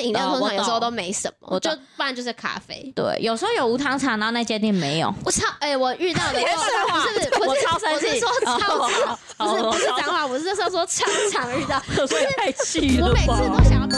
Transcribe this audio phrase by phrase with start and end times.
[0.00, 2.90] 为饮料通常有时候都没什么，我就不然就是咖啡。
[2.94, 5.14] 对，有时候有无糖茶，然后那间店没有。
[5.24, 13.88] 我超哎、我遇到的 你在不是不是不是，我超生气我是说超常，哦不是不是脏话，我是说说常常遇到，所以太气我每次都想要。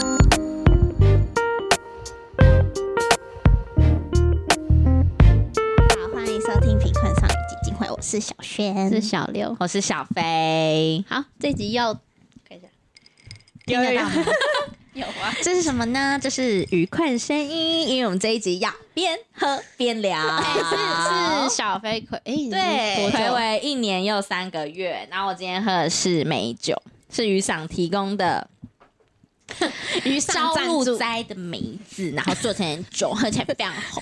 [5.89, 8.89] 好，欢迎收听《贫困少女基金会》，我是小轩。
[8.89, 9.55] 是小六。
[9.59, 11.93] 我是小飞，好，这集要
[12.47, 12.67] 看一下，
[13.65, 14.11] 听得到吗？
[14.93, 16.19] 有啊，这是什么呢？
[16.21, 20.15] 这是愉快声音，因为我们这一集要边喝边聊。
[20.37, 23.33] 哎、是是小飞葵，哎、对暌多久？
[23.33, 26.79] 违一年又三个月，然后我今天喝的是美酒，
[27.11, 28.47] 是雨伞提供的
[30.03, 34.01] 于朝上赞助，露摘的梅子，然后做成酒，喝起来非常好。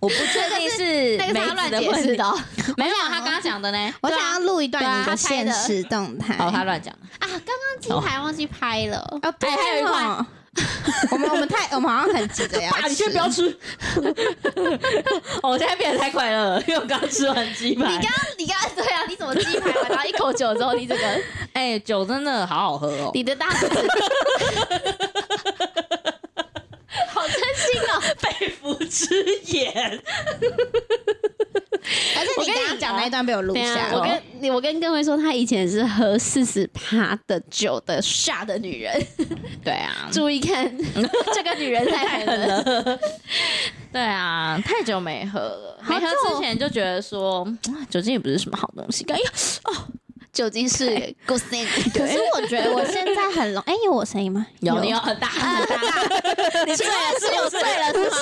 [0.00, 2.38] 我不确定是梅子乱的问题解释的、，哦、
[2.76, 3.94] 没有他刚刚讲的呢。
[4.02, 6.36] 我想要录一段你的现实动态。
[6.38, 7.00] 哦，他乱讲的。
[7.18, 7.28] 啊！
[7.28, 10.26] 刚刚金牌忘记拍了，哦，对哎还有一块哦
[11.10, 13.48] 我们我们太我们好像很急着要 爸，你先不要吃。
[15.42, 17.88] 哦我现在变得太快乐了，因为我刚吃完鸡排。
[17.88, 21.20] 你刚刚你刚刚对啊，你怎么鸡排完然后一口酒之后，你这个
[21.52, 23.10] 哎、酒真的好好喝哦。
[23.14, 23.88] 你的大拇指，
[27.08, 28.00] 好真心哦！
[28.18, 29.22] 肺腑之
[29.56, 30.02] 言。
[32.16, 39.00] 而且你刚刚讲那一段被我录下来，我跟你我跟各位说，她以前是喝四十趴的酒的下的女人，
[39.62, 40.70] 对啊， 注意看
[41.34, 42.98] 这个女人太狠了。
[43.92, 49.04] 对啊，太久没喝了，没喝之前就觉得说啊酒精也不是什么好东西。
[49.08, 49.30] 哎呀，
[50.36, 50.84] 酒精是
[51.26, 51.64] good thing，
[51.96, 54.46] 可是我觉得我现在很容， 哎，有我声音吗？
[54.60, 56.02] 有你有很大很大，
[56.66, 58.16] 你醉了是有醉了是吗？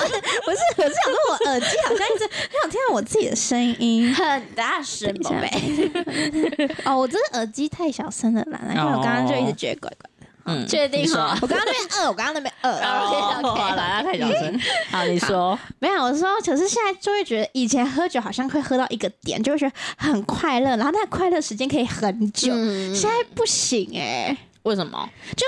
[0.45, 4.15] 不是，我是想说我耳机好像一直很想听到我自己的声音。
[4.15, 6.71] 很大声，宝贝。
[6.85, 10.14] 哦，我这个耳机太小声了啦，因为我刚刚就一直觉得怪怪的。
[10.47, 12.71] 嗯确定你说哦我刚刚那边饿，我刚刚那边饿。
[13.55, 14.61] 好了，太小声。
[14.91, 22.53] 好，你说，没有，我说，可是现在就会觉得，以前喝酒好像会喝到一个点，就会觉得很快乐，然后那快乐时间可以很久。
[22.55, 25.09] 嗯现在不行哎、为什么？
[25.37, 25.47] 就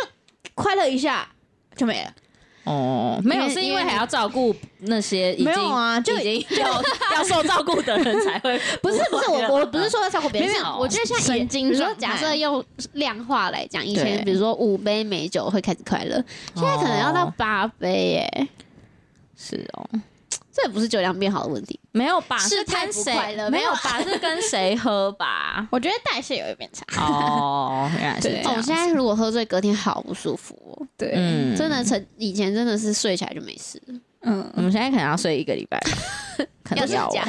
[0.55, 1.29] 快乐一下
[1.77, 2.11] 就没了。
[2.67, 6.83] 哦，没有，是因为还要照顾那些已经没有啊就已经 要
[7.15, 8.61] 要受照顾的人才会。
[8.83, 12.63] 不是不是，我我不是说要照顾别人，是没有，我觉得现在神经比如说假设用
[12.95, 16.23] 量化来讲，以前比如说五杯美酒会开始快乐，
[16.55, 18.49] 现在可能要到八杯耶。
[19.37, 19.87] 是哦，
[20.57, 22.39] 这也不是酒量变好的问题，没有吧？
[22.41, 24.01] 是太跟谁不快乐没有吧？
[24.03, 25.69] 是跟谁喝吧？
[25.71, 26.87] 我觉得代谢有一点差。
[27.05, 28.63] 哦，原来是对这样哦，。
[28.63, 30.87] 现在如果喝醉，隔天好不舒服哦。
[30.97, 33.95] 对嗯真的，成以前真的是睡起来就没事了。
[34.23, 35.91] 嗯，我们现在可能要睡一个礼拜吧，
[36.65, 37.23] 可能要现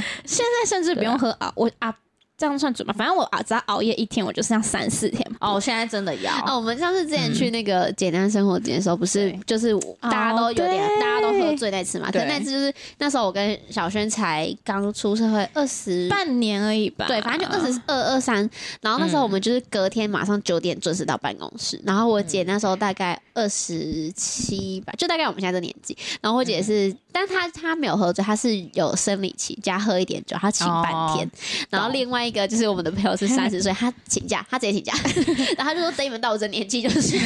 [0.64, 1.94] 在甚至不用喝啊，我啊
[2.38, 2.94] 这样算准吗？
[2.96, 5.28] 反正我啊只要熬夜一天，我就是要三四天。
[5.40, 12.06] 哦，我现在真的要哦，我们上次之前去那个简单生活节的时候，不是就是大家都有点，对大家都喝醉那次嘛？
[12.08, 17.08] 可对是那次就是那时候我跟小轩才刚出社会，二十半年而已吧。
[17.08, 18.48] 对，反正就二十二二三。
[18.82, 21.82] 然后那时候我们就是隔天马上九点准时到办公室。
[21.84, 25.98] 然后我姐那时候大概二十七吧，就大概我们现在这年纪。
[26.22, 31.30] 然后我姐是，但她她没有喝醉，她是有生理期加喝一点酒，她请半天。
[31.72, 34.94] 然后另外一个就是我们的朋友是三十岁，他请假，他直接请假，
[35.58, 37.18] 然后他就说等你们到我这年纪就是。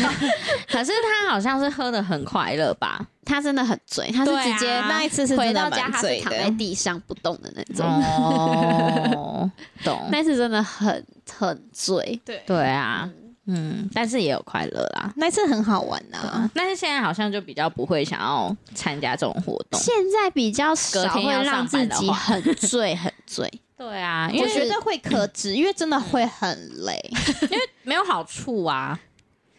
[0.70, 3.06] 可是他好像是喝的很快乐吧？
[3.26, 7.86] 他真的很醉，他是直接那一次是回真的到家，他是躺在地上不动的那种。
[7.86, 9.52] 哦，
[9.84, 10.08] 懂。
[10.12, 11.06] 那次真的很
[11.38, 13.10] 很醉，对对啊，
[13.46, 15.14] 嗯，但是也有快乐啦。
[15.16, 19.80] 那次很好玩呐、但是现在好像就比较不会想要参加这种活动。
[19.80, 23.50] 现在比较少会让自己很醉很醉。
[23.78, 27.00] 对啊，因为我觉得会可止，因为真的会很累。
[27.50, 29.00] 因为没有好处啊，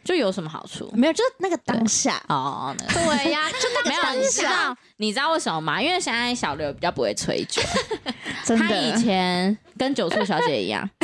[0.05, 0.91] 就有什么好处？
[0.95, 2.93] 没有，就是那个当下，哦，那个。
[2.95, 5.81] 对呀、 就那没有，你知道你知道为什么吗？
[5.81, 7.63] 因为现在小刘比较不会吹酒，
[8.45, 10.89] 真他以前跟九醋小姐一样，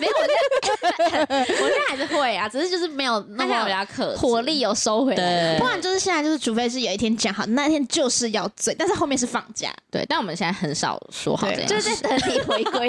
[0.00, 4.18] 没有，我现在我现在还是会啊，只是就是没有那他现在比么较克制。
[4.18, 5.16] 活力有收回来。
[5.16, 5.58] 对。
[5.58, 9.72] 不然就是现在就是，除非是有一天讲好，那天就是要醉，但是后面是放假。
[9.90, 11.66] 对，但我们现在很少说好这对。
[11.66, 12.88] 件事，就是在等你回归。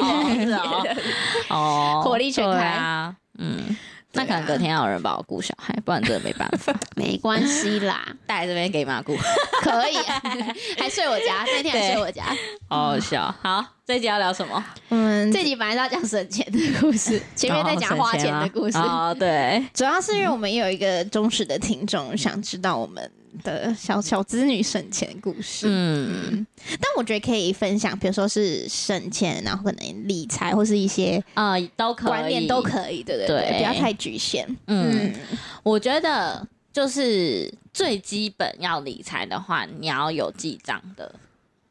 [1.49, 2.59] 哦，火力全开。
[2.65, 3.75] 啊，嗯。
[4.13, 6.73] 那可能隔天要有人帮我顾小孩，不然真的没办法。
[6.95, 9.15] 没关系啦，带这边给妈顾，
[9.63, 10.21] 可以、啊，
[10.77, 12.25] 还睡我家， 那天还睡我家。
[12.67, 13.33] 好好笑。
[13.41, 14.63] 好，这集要聊什么？
[14.89, 18.77] 我们这集本来是要讲省钱的故事，前面在讲花钱的故事。
[18.77, 23.09] 哦，对，主要是因为我们有一个忠实的听众，想知道我们
[23.43, 25.67] 的小小子女省钱故事。
[25.69, 33.57] 嗯，但我觉得可以分享，比如说是省钱，然后可能理财或是一些呃，都可以，观念都可以，对对对，对。
[33.57, 34.45] 不要太局限。
[34.67, 41.13] 嗯，嗯，我觉得就是最基本要理财的话，你要有记账的。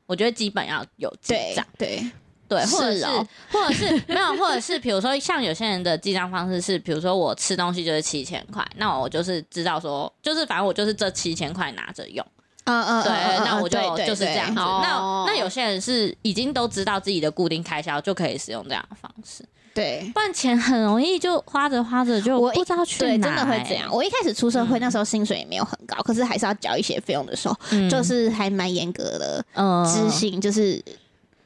[0.06, 2.10] 我觉得基本要有记账，对，对，
[2.56, 3.06] 或者是
[3.52, 12.24] 或者是没有，或者是比如说像有些人的记账方式是，比如说我吃东西就是七千块，那我就是知道说，就是反正我就是这七千块拿着用，
[12.64, 13.12] 嗯嗯对，
[13.44, 14.54] 那我就对对就是这样子。
[14.54, 19.44] 那哦那有些人是已经都知道自己的固定开销，就可以使用这样的方式，
[19.74, 20.10] 对。
[20.12, 23.88] 不然钱很容易就花着花着就我不知道去对，哪、真的会这样。
[23.92, 30.82] 我一开始出社会嗯那时候薪水也没有很高，可是还是要缴一些费用的时候，嗯就是还蛮严格的嗯执行，就是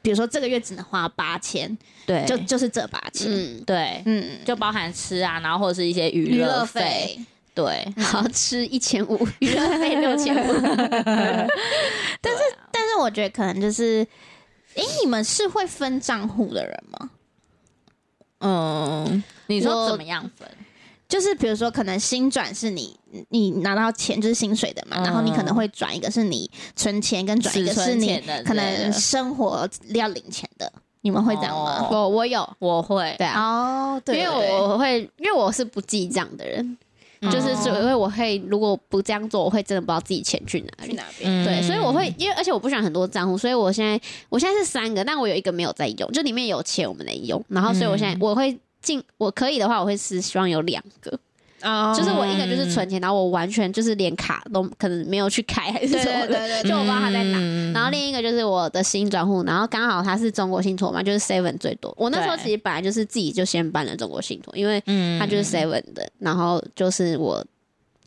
[0.05, 1.75] 比如说这个月只能花八千，
[2.05, 7.19] 对，就就是这八千，嗯，对，嗯，就包含吃啊，然后或者是一些娱娱乐乐费，费。
[7.55, 12.39] 对，好吃一千五， 娱乐费六千五， 但是
[12.71, 14.05] 但是我觉得可能就是，
[14.75, 17.09] 诶，你们是会分账户的人吗？
[18.41, 20.47] 嗯，你说怎么样分？
[21.07, 22.97] 就是比如说，可能新转是你
[23.29, 25.03] 你拿到钱就是薪水的嘛，嗯。
[25.03, 30.71] 然后你可能会转一个是你存钱，跟转一个是你可能生活要领钱的，
[31.01, 31.87] 你们会这样吗？
[31.89, 31.89] 哦。
[31.91, 36.77] 我我有，我会，对啊，哦，对，因为我会，因为我是不记账的人，
[37.21, 40.89] 就是哦所以因为我会如果不这样做，我会真的不知道自己钱去哪里。
[40.89, 41.31] 去哪边？
[41.31, 41.45] 嗯。
[41.45, 43.99] 对，所以我会，因为而且我不喜欢很多账户，所以我现在
[44.29, 48.19] 我现在是三个，但我有一个没有在用，就里面有钱我们能用，然后所以我现在嗯。
[48.21, 51.19] 我会尽我可以的话，我会是希望有两个，
[51.63, 51.93] 哦。
[51.97, 57.37] 就是我一个就是存钱，然后我完全就是连卡都可能没有去开还是对什么的，对对对就我不知道他在哪。
[57.39, 57.73] 嗯。
[57.73, 61.93] 然后另一个就是我的新转户，然后刚好他是中国信托嘛，就是 Seven 最多。
[61.97, 65.19] 我那时候其实本来就是自己就先办了中国信托，因为嗯。
[65.19, 67.43] 它就是 Seven 的，然后就是我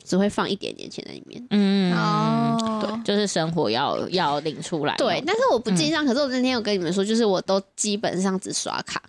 [0.04, 1.44] 只会放一点点钱在里面。
[1.50, 1.92] 嗯。
[1.92, 6.06] 哦，对，就是生活要要领出来，对，，但是我不记账。
[6.06, 9.02] 可是我那天有跟你们说，就是我都基本上只刷卡，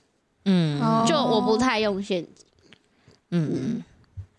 [0.45, 0.81] 嗯。
[0.81, 1.06] 哦。
[1.07, 2.45] 就我不太用现金，
[3.31, 3.83] 嗯，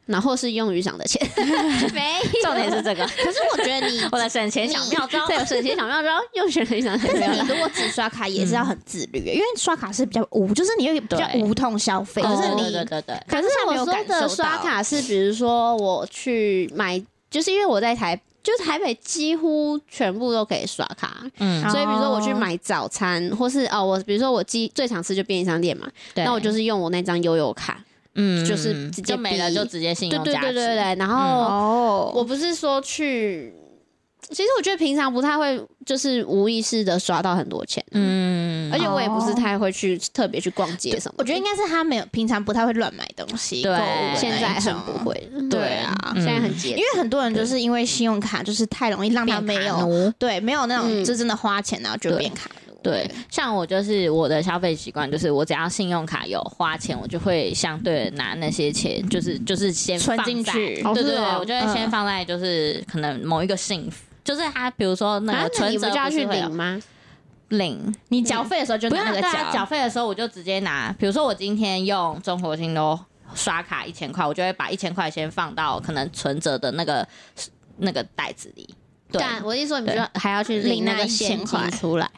[0.07, 1.21] 然后是用余赏的钱。
[1.95, 7.35] 没有，重点是这个，可是我觉得你， 我的省钱小妙招，对，有省钱小妙招，用选余赏的但钱。
[7.35, 21.63] 是你如果只刷卡也是要很自律，因为刷卡是比较无，就是你会比较无痛消费，就哦是你对对对对，可是我说的刷卡是，比如说我去买，就是因为我在台，就是台北几乎全部都可以刷卡，嗯。
[21.65, 27.83] 哦所以比如说我去买早餐，或是哦，我比如说我记最常吃就便利商店嘛，对那我就是用我那张悠游卡，
[28.15, 33.53] 嗯就是嗯直接就没了，就直接信对对用价值，对对对，然后哦，我不是说去。
[34.31, 38.71] 其实我觉得平常不太会，就是无意识的刷到很多钱，嗯。
[38.73, 41.15] 而且我也不是太会去特别去逛街什么。
[41.19, 43.77] 我觉得应该是他没有平常不太会乱买东西，对
[44.15, 51.05] 现在很不会，对啊现在很节因为很多人就是因为信用卡就是太容易让他没有对没有那种嗯。
[51.05, 60.81] 就真的花钱然后就变卡奴，对，像我就是我的消费习惯，就是我只要信用卡有花钱，我就会相对拿那些钱，就是就是先存进去。
[60.85, 66.81] 哦对对对，我就会先放在就是可能某一个幸福，就是他比如说那啊个存折就要去领吗？
[67.49, 72.99] 领，你缴费的时候就不要拿那个大家缴费的时候我就直接拿，比如说我今天用中国信都
[73.35, 77.07] 刷卡一千块，我就会把一千块先放到可能存折的那个
[77.79, 78.73] 那个袋子里。
[79.11, 82.09] 对，但我是说，你就还要去领领那那个现块金出来。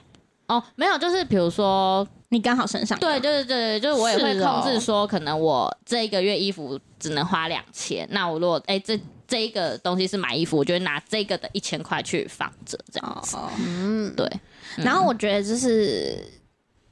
[0.48, 9.00] 哦，没有，就是比如说你刚好身上有对，对对对，就是我也会控制说，可能我这一个月衣服只能花两千，那我如果哎、这
[9.32, 13.34] 这一个东西是买衣服，我就会拿这个的一千块去放着，这样子。
[13.36, 14.31] 哦，嗯，对，
[14.77, 16.19] 然后我觉得就是。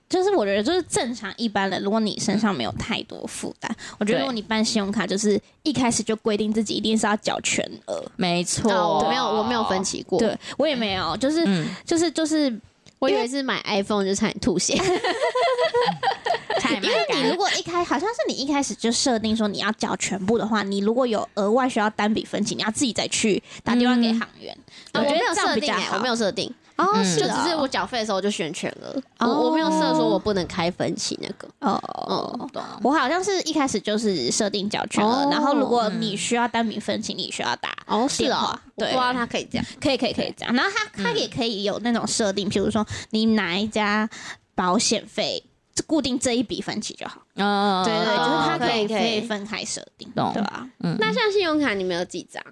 [0.08, 8.04] 就是我觉得就是正常一般人，如果你身上没有太多负担，我觉得如果你办信用卡，就是一开始就规定自己一定是要缴全额。
[8.16, 10.18] 没错，哦，我没有，我没有分期过。
[10.18, 12.52] 对我也没有，就是、嗯，就是就是
[12.98, 14.76] 我以为是买 iPhone 就差点吐血。
[16.60, 24.56] 太因为你如果一开好像是你一开始就设定说你要缴全部的话，你如果有额外需要单笔分期，你要自己再去打电话给行员。
[24.92, 25.96] 啊我没有我觉得这样设定欸，比较好。
[25.96, 31.48] 我没有设定，哦，嗯是哦就只是我缴费的时候我就选全额，哦我我没有设说我不能开分期那个。
[31.60, 31.80] 哦。
[32.08, 39.66] 嗯，懂，我好像是一开始就是设定缴全额，哦然后如果你需要单笔分期，你需要打哦，是哦对我不知道他可以这样。
[39.80, 44.08] 可以可以可以这样，然后他他也可以有那种设定，譬如说你哪一家
[44.54, 45.42] 保险费
[45.86, 47.22] 固定这一笔分期就好。
[47.36, 50.68] 哦，对对对，就是它可以可以分开设定，懂对吧？
[50.80, 52.42] 嗯，那像信用卡，你们有几张？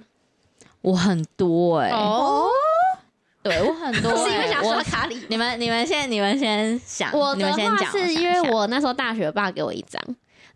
[0.80, 2.48] 我很多哎、哦，
[3.42, 5.20] 对我很多、 是因为想刷卡里。
[5.28, 10.00] 你们你们先你们先想，我的你们先话是因为我那时候大学，爸给我一张，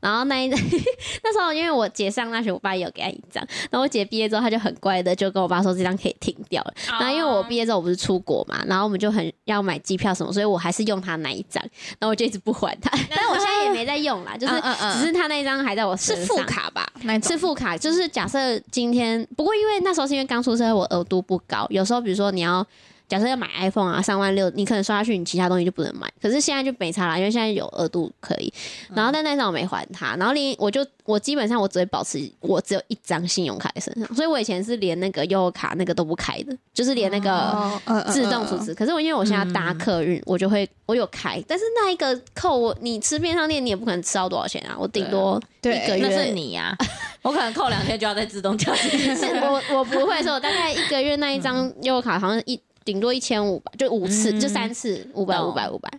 [0.03, 0.49] 然后那一
[1.23, 6.75] 那时候因为我姐上大学，我爸也有给她一张，然后我姐毕业之后，她就很乖的就跟我爸说这张可以停掉了。
[6.99, 11.63] 然后因为我毕业之后我不是出国嘛，然后我们就很要买机票什么，所以我还是用她那一张，
[12.01, 14.55] 然后我就一直不还她， 但我现在也没在用啦，就是
[14.99, 16.85] 只是她那一张还在我是身上副卡吧？
[17.03, 22.67] 那是副卡，就是假设今天，不过因为那时候是因为刚出社会，我额度不高，有时候比如说你要
[23.12, 26.11] 假设要买 iPhone 啊，三万六，你可能刷下去，你其他东西就不能买。
[26.23, 28.50] 可是现在就没差了，因为现在有额度可以。
[28.95, 37.71] 然后但那张我没还他，然后连我就我基本上我只会保持我只有一张信用卡在身上，所以我以前是连那个优卡那个都不开的，就是连那个。
[38.11, 46.75] 自动储值，可是我因为我现在搭客运，我就会我有开，但是那一个扣我你吃便当店，你也不可能吃到多少钱啊，我顶多对一个月那是你呀、
[47.21, 49.14] 我可能扣两天就要再自动交进去。
[49.14, 54.41] 是我我不会说，我大概一个月那一张优卡好像一顶多一千五吧，就五次，嗯。
[54.41, 55.91] 就三次，五百五百五百，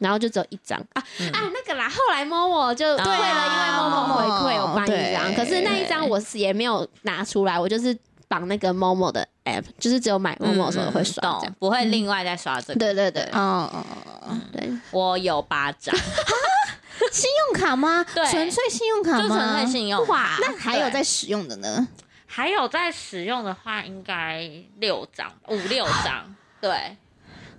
[0.00, 0.78] 然后就只有一张。
[0.94, 1.30] 啊嗯。
[1.30, 7.96] 啊那个啦，后来某某就为了因为某某回馈我办一张，可是那一张我是也没有拿出来，我就是
[8.28, 12.78] 绑那个某某的 app，就是只有买某某的时候会刷不会另外再刷这个。
[12.78, 13.22] 对对对。
[13.32, 13.84] 哦哦
[14.28, 15.94] 哦，对，我有八张，
[17.12, 18.04] 信用卡吗？
[18.14, 18.24] 对。
[18.26, 19.36] 纯粹信用卡就吗？
[19.36, 20.38] 纯粹信用卡。
[20.40, 21.86] 那还有在使用的呢？
[22.34, 26.34] 还有在使用的话，应该六张、五六张。
[26.62, 26.96] 对，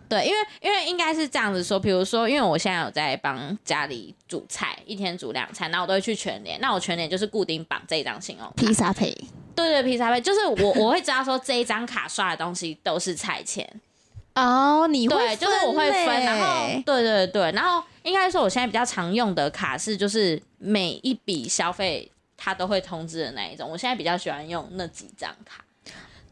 [0.09, 8.53] 对，因为因为应该是这样子说，比如说，因为我现在有在帮家里煮菜，一天煮两餐，那我都会去全联，那我全联就是固定绑这一张信用卡。
[8.55, 9.15] 披萨配
[9.55, 13.69] 对对，披萨配就是我我会知道说这一张卡刷的东西都是菜钱，
[14.33, 22.11] 哦，你会对，就是我会分，嘞然后对对对，然后应该说我现在比较常用的卡是就是每一笔消费
[22.43, 25.63] 它都会通知的那一种，我现在比较喜欢用那几张卡，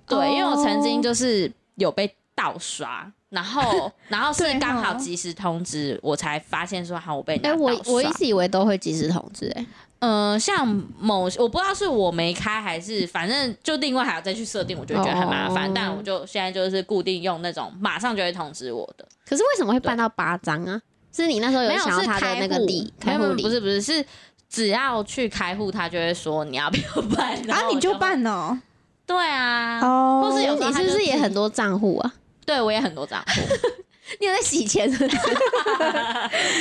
[0.05, 0.27] 对，哦。
[0.27, 3.09] 因为我曾经就是有被盗刷。
[3.29, 4.95] 然后， 然后是刚好哦。
[4.95, 9.65] 及时通知，我才发现说好，我被人哎、家我盗我一直以为都会及时通知、哎，
[9.99, 10.67] 嗯、像
[10.99, 15.69] 某我不知道是我没开还是反正就另外还要再去设定，我就觉得很麻烦。
[15.69, 15.71] 哦。
[15.73, 20.81] 但我就现在就是固定用那种马上就会通知我的，可是为什么会办到八张啊？
[21.13, 24.05] 是你那时候没有想要他的那个礼没有没有开户礼不是不是是
[24.51, 27.97] 只要去开户，他就会说你要不要办，然啊，你就。
[27.97, 28.59] 办哦。
[29.07, 32.13] 对啊，哦或是有时候你是不是也很多账户啊？
[32.45, 33.41] 对我也很多账户，
[34.19, 35.17] 你有在洗钱是不是？
[35.17, 35.27] 等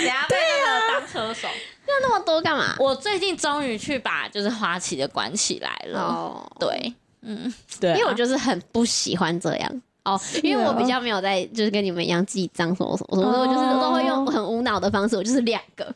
[0.07, 1.49] 下被那个当车手。
[1.49, 2.75] 要那么多干嘛？
[2.79, 9.83] 我最近终于去把就是花旗的管起来了，哦，对，嗯，对啊，因为我就是很不喜欢这样。
[10.05, 15.95] 哦，因为我比较没有在，就是跟你们一样记账什么什么什么，我就是都会用很无脑的方式，我就是两个，懂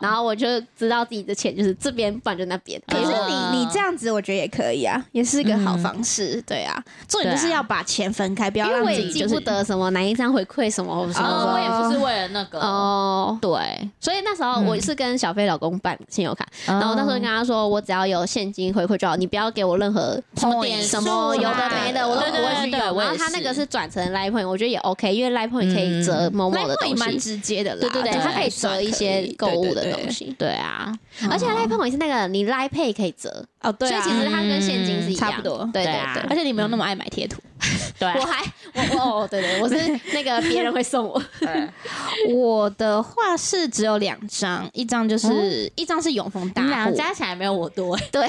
[0.00, 2.80] 然后我就知道自己的钱就是这边，不然就那边。
[2.86, 6.40] 可是嗯你你这样子，我觉得也可以啊，也是一个好方式。
[6.46, 11.28] 对啊，重点就是要把钱分开，不要因为让我也记不自己就是得什么哪一张回馈什么什么。
[11.28, 26.94] 哦，什么我也不是为了那个，哦，对，所以那时候我是跟小飞老公办信用卡，然后那时候跟他说，我只要有现金回馈就好，你不要给我任何什么点什么有的啊没的，我都不会去然后他那个是是转成 Line Point，我觉得也 OK，因为 Line Point 可以折某某的东西。
[26.96, 27.80] 蛮直接的啦。
[27.80, 30.34] 对对对，对它可以折一些购物的东西。
[30.38, 30.92] 对啊，
[31.30, 35.58] 而且 l i p e 也是那个你拉 i p 可以折，哦，对啊，所以其实它跟现金是一样，差不多。
[35.72, 36.26] 对对对啊。
[36.30, 37.40] 而且你没有那么爱买贴图。
[37.98, 38.14] 对啊。
[38.18, 38.44] 我还
[38.74, 39.76] 我我哦对对，我是
[40.12, 41.68] 那个别人会送我， 对，
[42.34, 48.28] 我的话是只有两张，一张就是一张是永丰大两加起来没有我多，对，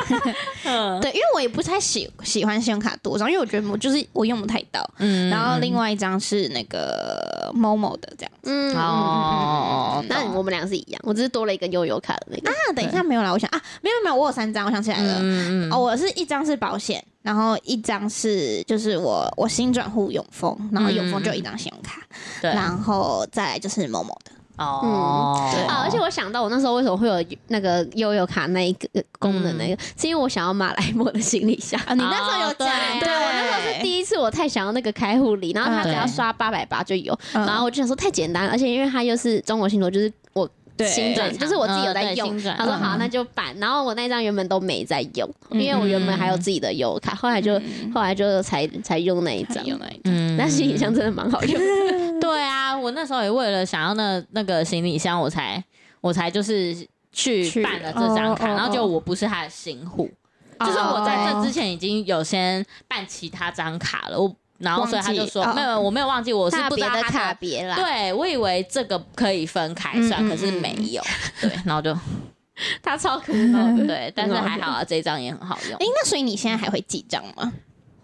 [0.64, 1.00] 嗯。
[1.00, 4.88] 对，因为我也不太喜喜欢信用卡多张，因为我觉得我就是我用不太到。
[4.98, 8.32] 嗯然后另外一张是那个某某的这样。
[8.42, 12.50] 嗯哦，那我们俩是一样，我只是多了一个悠游卡的那个。
[12.50, 15.18] 啊，等一下没有啦，我想啊，没有没有，我有三张，我想起来了。
[15.20, 22.00] 嗯哦，我是一张是保险，然后一张是就是我我新转户永丰，然后永丰就有一张信用卡，
[22.42, 24.32] 对，然后再来就是某某的。
[24.58, 25.82] 哦，对啊！
[25.84, 31.78] 而且我想到我那时候为什么会有那个悠游卡那一个功能，那个、是因为我想要马来貘的行李箱。
[31.84, 42.36] 啊，你那时候有讲，哦对，我那时候是第一次，我太想要那个开户礼，然后他只要嗯刷八百八就有，嗯然后我就想说太简单了，而且因为他又是中国信托，就是我对新转，就是我自己有在用。
[42.42, 43.56] 他说嗯好，那就办。
[43.58, 47.54] 然后我那张原本都没在用，嗯因为我原本还有自己的悠游卡，后来就
[47.94, 49.64] 后来就才才用那一张。
[49.64, 50.12] 用那一张。
[50.12, 51.60] 嗯 那行李箱真的蛮好用，
[52.20, 55.62] 对啊，我那时候也为了想要那那个行李箱，我才
[56.02, 56.76] 我才就是
[57.10, 60.10] 去去办了这张卡，然后就哦我不是他的新户，
[60.58, 67.76] 哦就是我在这之前已经有先办其他张卡了，我然后所以他就说哦没有，我没有忘记，我是不知道他别的卡别啦。
[67.76, 71.02] 对，我以为这个可以分开算，嗯嗯可是没有。
[71.40, 71.96] 对，然后就
[72.82, 73.84] 他超苦恼的。
[73.86, 75.86] 对，但是还好啊，这一张也很好用哎，。
[75.86, 77.52] 那所以你现在还会记账吗？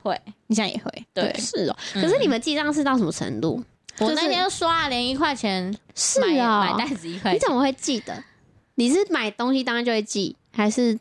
[0.03, 1.07] 会，你现在也会？
[1.15, 3.63] 对是哦，嗯可是你们记账是到什么程度？
[3.99, 8.25] 我那天就刷连一块钱是买啊买袋子一块钱你怎，么会记得？
[8.77, 10.99] 你是买东西当然就会记，还是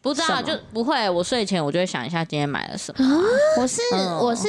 [0.00, 1.10] 不知道就不会。
[1.10, 3.20] 我睡前我就会想一下今天买了什么。
[3.60, 4.46] 我是、嗯我是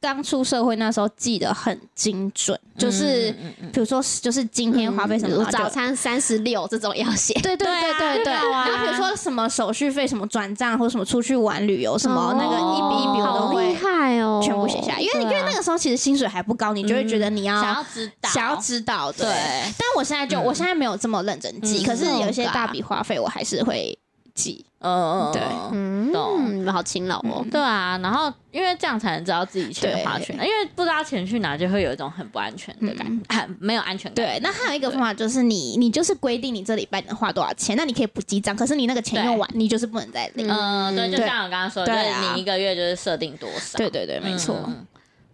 [0.00, 3.30] 刚出社会那时候记得很精准，就是
[3.72, 7.34] 比如说就是今天花费什么，早餐三十六这种要写？
[7.34, 19.26] 对对对对对，然后比如说什么手续费、什么转账或者什么出去玩旅游什么、哦那个一笔一笔我都会害哦，全部写下来，因为、因为那个时候其实薪水还不高，你就会觉得你要、想要知道，想要知道，对。
[19.26, 20.44] 但我现在就、嗯。
[20.44, 21.84] 我现在没有这么认真记，嗯。
[21.84, 23.96] 可是有一些哦大笔花费我还是会
[24.40, 24.64] 记。
[24.82, 25.42] 嗯嗯，对
[25.72, 27.44] 嗯好勤劳哦。
[27.50, 34.14] 对啊，然后因为这样才能知道自己钱花去哪，因为不知道钱去哪，就会有一种很不安全的感嗯觉，很没有安全感。
[34.14, 40.48] 对，那还有一个方法就是你你就是规定你这礼拜能花多少钱，那你可以不记账，可是你那个钱用完，你就是不能再领。
[40.48, 43.76] 嗯，对，就像我刚刚说的，就是对啊你一个月就是设定多少。
[43.76, 44.56] 对对对，没错。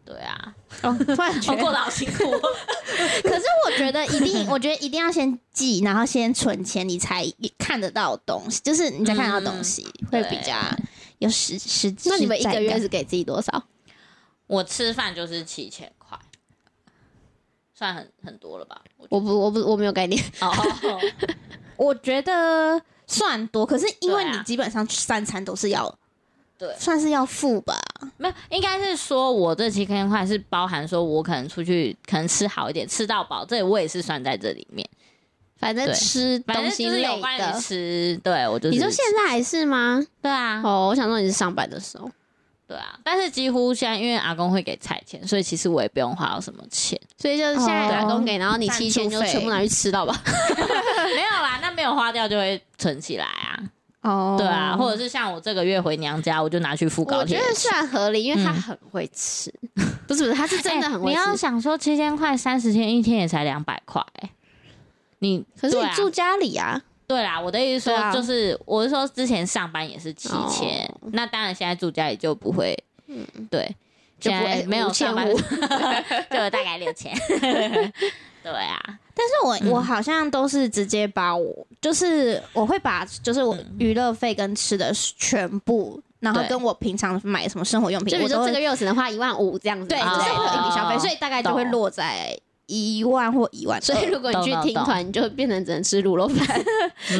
[0.06, 2.30] 对啊，哦，突然觉我得过得好辛苦。
[3.24, 7.26] 可是我觉得一定，我觉得一定要先记，然后先存钱，你才
[7.58, 10.54] 看得到东西，就是你才看得到东西，会比较
[11.18, 12.08] 有实实际。
[12.08, 13.64] 那你们一个月是给自己多少？
[14.46, 16.16] 我吃饭就是七千块，
[17.74, 18.80] 算很很多了吧？
[19.08, 20.22] 我不，我不，我没有概念。
[20.40, 20.52] 哦，
[21.76, 25.98] 我觉得算多，可是因为你基本上三餐都是要，
[26.56, 27.76] 对算是要付吧。
[28.16, 34.88] 没有，应该是说我这七千块是包含说我可能出去可能吃好一点，吃到饱，这我也是算在这里面。
[35.58, 36.86] 反正吃东西
[37.18, 37.58] 关于的。
[37.58, 40.04] 吃，对我就是你说现在还是吗？
[40.20, 42.10] 对啊，哦，我想说你是上班的时候。
[42.68, 47.00] 对啊，但是几乎现在因为阿公会给菜钱，所以其实我也不用花到什么钱。
[47.16, 50.20] 所以就是现在哦打工给，然后你七千就全部拿去吃到吧。
[50.26, 53.62] 没有啦，那没有花掉就会存起来啊。
[54.06, 57.54] 哦对啊，或者是像我这个月回娘家，我就拿去付高铁我觉得。
[57.54, 59.52] 算合理，因为他嗯很会吃。
[60.06, 61.36] 不是不是，他是真的很会哎你要。
[61.36, 64.02] 想说七千块三十天，一天也才两百块。
[65.18, 72.76] 你可是你住家里啊，对啦，我的意思说就是，我是说之前上班也是七千、哦那当然现在住家里就不会，
[73.50, 73.74] 对，
[74.26, 77.12] 就不会现在没有上班5500就大概六千。
[78.42, 78.80] 对啊，
[79.12, 89.86] 但是我、我好像都是直接把我，就是我会把就是我娱乐费跟吃的全部，然后跟我平常买什么生活用品，就比如说这个月我只能花一万五这样子。
[89.88, 90.98] 对，哦就是会有一笔消费，哦。
[91.00, 93.80] 所以大概就会落在一万或一万。
[93.80, 96.46] 所以如果你去听团，你就变成只能吃卤肉饭。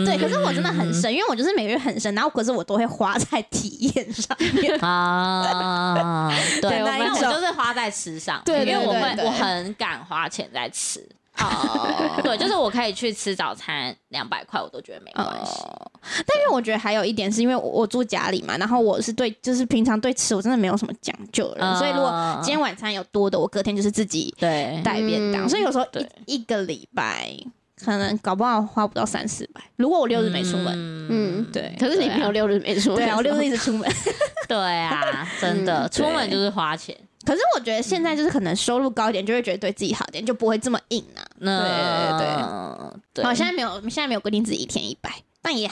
[0.04, 4.76] 对，可是我真的很省，因为我就是每个月很省，然后可是我都会花在体验上面。
[4.84, 11.06] 啊，对，那我就是花在吃上，对因为我会我很敢花钱在吃。
[11.38, 15.62] 哦对，就是我可以去吃早餐两百块，我都觉得没关系。
[15.62, 15.90] 哦，
[16.26, 27.30] 但因为我觉得还有一点是因为我我住家里嘛，然后我是对就是平常对吃我真的没有什么讲究的人，嗯所以如果今天晚餐有多的，我隔天就是自己对，带便当，嗯所以有时候对一一个礼拜
[27.84, 29.60] 可能搞不好花不到三四百。
[29.76, 31.08] 如果我六日没出门，嗯
[31.40, 32.96] 嗯，对可是你没有六日没出门。
[32.98, 33.90] 对啊，我六日一直出门。
[34.48, 36.96] 对啊， 真的，嗯出门就是花钱。
[37.26, 41.20] 可是我觉得现在就是可能收入高一点，就会觉得对自己好一点，就不会这么硬啊。
[41.38, 45.12] 那对对对我现在没有，现在没有规定自己一天一百，
[45.42, 45.68] 但也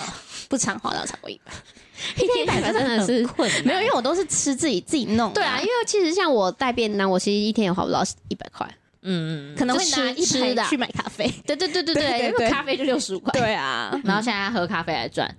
[0.48, 1.52] 不常花到超过一百。
[2.20, 8.68] 一天一百真的是困难，没有，因为我都是吃自己自己弄、对啊，因为其实像我带便当，我其实一天也花不到一百块。
[9.06, 11.32] 嗯，可能会拿一吃吃的去买咖啡。
[11.46, 13.30] 对对对对对对因为咖啡就六十五块。
[13.32, 15.32] 对啊，然后现在喝咖啡来赚，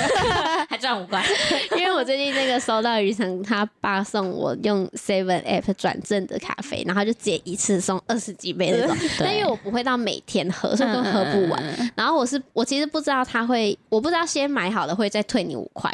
[0.68, 1.22] 还赚五块，
[1.76, 8.96] 因为我最近那个收到余承他爸送我用 Seven App 转正的咖啡，然后就直接一次送二十几杯那种。
[9.18, 11.62] 但因为我不会到每天喝，所以都喝不完。
[11.62, 15.90] 嗯然后我是我其实不知道他会，我不知道先买好了会再退你五块，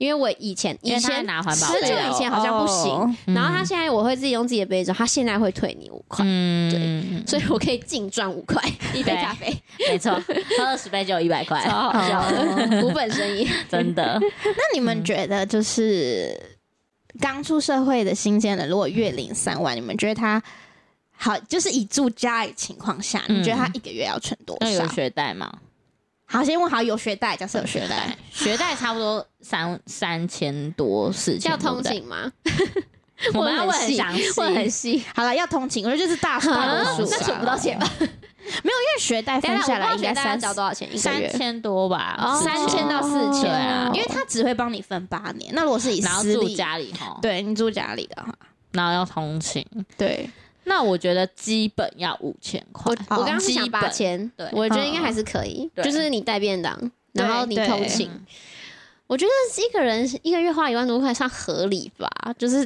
[0.00, 2.90] 因为我以前以前拿环保很久杯哦以前好像不行。
[2.90, 8.62] 哦然后他现在我会自己用自己的杯子，他现在会退你五块，嗯，所以我可以净赚五块
[8.94, 9.54] 一杯咖啡，
[9.90, 10.12] 没错，
[10.56, 13.46] 喝二十杯就有一百块，超好笑的，无本生意。
[13.70, 14.18] 真的。
[14.18, 16.34] 那你们觉得就是
[17.20, 20.42] 刚出社会的新鲜人，如果月领三万，你们觉得他
[21.14, 21.38] 好？
[21.40, 24.88] 就是以住家的情况下，你觉得他一个月要存多少那有？
[24.88, 25.52] 学贷吗？
[26.32, 27.58] 好，先问好有学贷，假设。
[27.58, 32.30] 有学贷，学贷差不多三三千多四千，要通勤吗？
[33.34, 34.40] 我们要问很详细。
[34.40, 37.90] 问很细，好了，要通勤，我觉得就是大大啊多数那存不到钱吧？
[37.98, 38.08] 没有
[38.46, 41.30] 因为学贷分下来应该三交多少钱一个三？
[41.32, 42.40] 千多吧，哦。
[42.42, 43.90] 三千到四千，啊。
[43.92, 45.52] 因为他只会帮你分八年。
[45.52, 48.32] 那如果是以私立，家里哈，对你住家里的话，
[48.70, 49.66] 然后要通勤，
[49.98, 50.30] 对，
[50.70, 52.94] 那我觉得基本要五千块。
[53.10, 53.16] 我。
[53.16, 54.48] 我刚刚是想八千，对。
[54.52, 55.84] 我觉得应该还是可以，对。
[55.84, 58.24] 就是你带便当，然后你通勤，嗯
[59.08, 62.64] 我觉得一个人一个月花一万多块算合理吧，就是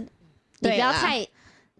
[0.59, 1.27] 你不要太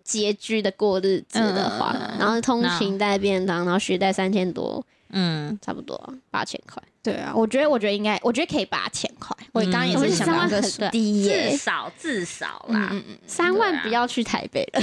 [0.07, 6.83] 拮据的过日子的话，嗯然后通勤带便当，然后学贷三千多，嗯，差不多八千块。
[7.05, 9.37] 对啊，我觉得我觉得应该，我觉得可以八千块。
[9.53, 13.19] 我刚刚也是想到这个数对低至少至少啦，嗯嗯。
[13.27, 14.81] 三万不要去台北了，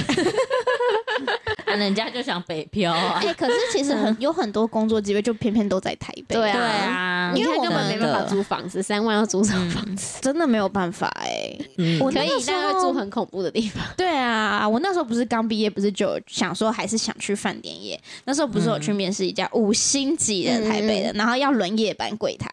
[1.66, 3.20] 啊人家就想北漂啊。
[3.22, 6.36] 哎、，可是其实很有很多工作机会，就偏偏都在台北。
[6.36, 6.52] 对啊。
[6.56, 10.18] 对啊，你看我们根本没办法租房子，三万要租什么房子？
[10.22, 11.98] 真的没有办法哎、嗯。
[12.00, 13.84] 我可以，那时候但会住很恐怖的地方。
[13.96, 18.00] 对啊，我那时候不是刚毕业，不是就想说还是想去饭店业。
[18.24, 22.48] 那时候不是我去面试一家五星级的台北的，然后要轮夜班柜台。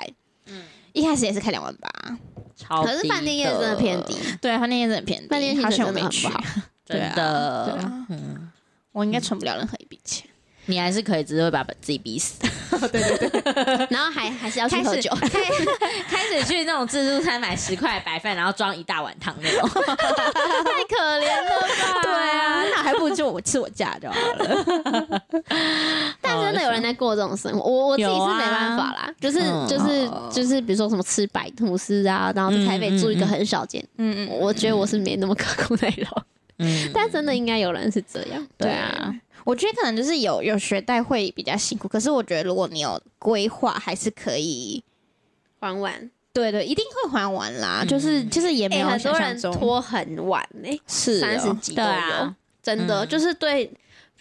[0.45, 1.89] 嗯，一开始也是开两万八，
[2.55, 6.43] 超可是饭店业真的偏低，对，饭店业真的偏低，饭店薪好像我没去不好。
[6.85, 8.51] 对的，对啊嗯，
[8.91, 10.27] 我应该存不了任何一笔钱。
[10.69, 12.39] 你还是可以，只是会把自己逼死。
[12.91, 13.87] 对对对。
[13.89, 15.09] 然后还还是要去喝酒，
[16.07, 19.67] 开始去那种自助餐买十块白饭，然后装一大碗汤那种。
[19.69, 22.01] 太可怜了吧？
[22.03, 25.21] 对啊，那还不如就我吃我家就好了。
[26.21, 29.67] 但真的有人在过这种生活，我我自己是没办法啦，就是嗯。
[29.67, 36.23] 就是哦就是，比如说什么吃白吐司啊，然后在台北住一个很小间，嗯嗯，我觉得我是没那么刻苦耐劳，
[36.59, 38.45] 嗯，但真的应该有人是这样。
[38.57, 39.13] 对啊，
[39.49, 44.83] 我觉得可能就是有有学贷会比较辛苦，可是我觉得如果你有规划，还是可以。
[45.59, 53.69] 还完，对对，一定会还完啦，就是就是也没哎，有很多人拖很晚呢，是哦三十几都有对啊，真的嗯就是对，因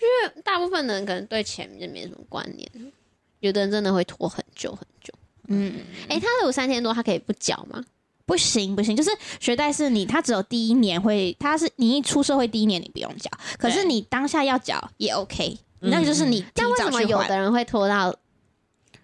[0.01, 2.93] 为大部分的人可能对钱就没什么观念，
[3.41, 5.13] 有的人真的会拖很久很久。
[5.49, 5.75] 嗯，
[6.09, 7.85] 哎，他有三千多，他可以不缴吗？
[8.29, 9.11] 不行不行，就是
[9.41, 17.03] 学贷是你，他只有第一年会，他是你一出社会第一年你不用缴，可是你当下要缴也 OK，嗯那就是你提那为什么。
[17.03, 18.15] 有的人会拖到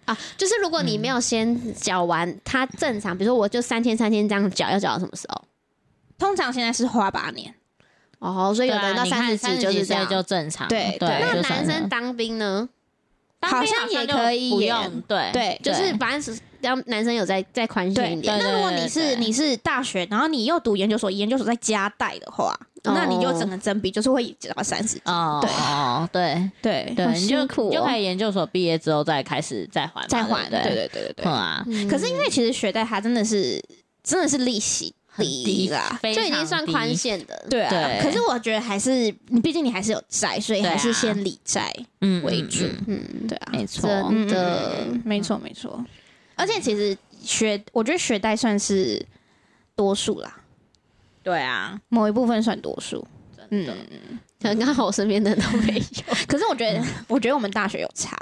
[0.05, 0.15] 啊？
[0.37, 5.41] 就是如果你没有先缴完，他正常，比如说我就三千三千这样缴，要缴到什么时候？
[6.19, 7.51] 通常现在是花八年，
[8.19, 10.07] 哦，所以有的人到三十几就是这样。
[10.07, 10.67] 就正常。
[10.67, 12.69] 对对，那男生当兵呢？
[13.41, 18.37] 好当兵像也可以不用，对对，就是对反正是让男生有在再宽限一点。
[18.39, 25.01] 那如果你是你是大学，然后你又读研究所，研究所再加贷的话，那你就整个增比就是会减到三十几。
[25.05, 31.25] 哦，对哦，对对对，你就就可以研究所毕业之后再开始再还，再还，对对对对对。
[31.25, 33.63] 啊，嗯可是因为其实学贷它真的是
[34.03, 37.45] 真的是利息低啦，非就已经算宽限的。
[37.49, 38.01] 对啊。
[38.01, 42.65] 可是我觉得还是你，毕竟你还是有债，所以还是先理债嗯为主。
[42.87, 45.83] 嗯嗯，对啊，没错，真的没错没错。
[46.35, 49.03] 而且其实学，我觉得学贷算是
[49.75, 50.41] 多数啦，
[51.23, 53.05] 对啊，某一部分算多数。
[53.49, 55.81] 真的嗯，可能刚好我身边的人都没有。
[56.27, 58.17] 可是我觉得，我觉得我们大学有差。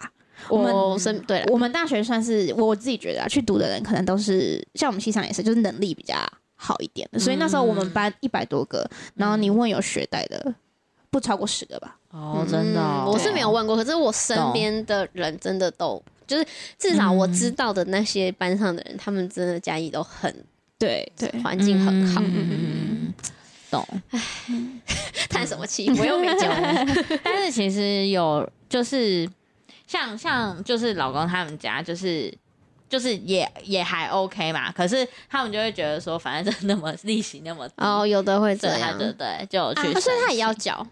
[0.49, 6.15] 我们我身对了，我们大学算是我自己觉得啊，去读的人可能都是像我们系上也是，就是能力比较
[6.55, 7.19] 好一点的。
[7.19, 10.53] 所以那时候我们班一百多个，然后你问有学贷的，
[11.09, 11.97] 不超过十个吧？
[12.11, 16.45] 哦，真的哦，嗯我是没有问过，可是我身边的人真的都就是
[16.77, 20.33] 至少我知道的那些班上的人，他们真的家里都很
[20.77, 22.21] 对对，环境很好。
[22.23, 23.13] 嗯
[23.69, 23.87] 懂。
[25.29, 25.89] 叹什么气？
[25.99, 26.47] 我又没交。
[27.23, 29.29] 但是其实有就是
[29.87, 32.33] 像像就是老公他们家就是。
[32.89, 40.87] 就是也也还 OK 嘛，可是他们就会觉得说，反正就那么利息那么，哦，有的会这样，对对就有去啊，所以他也要申请，缴。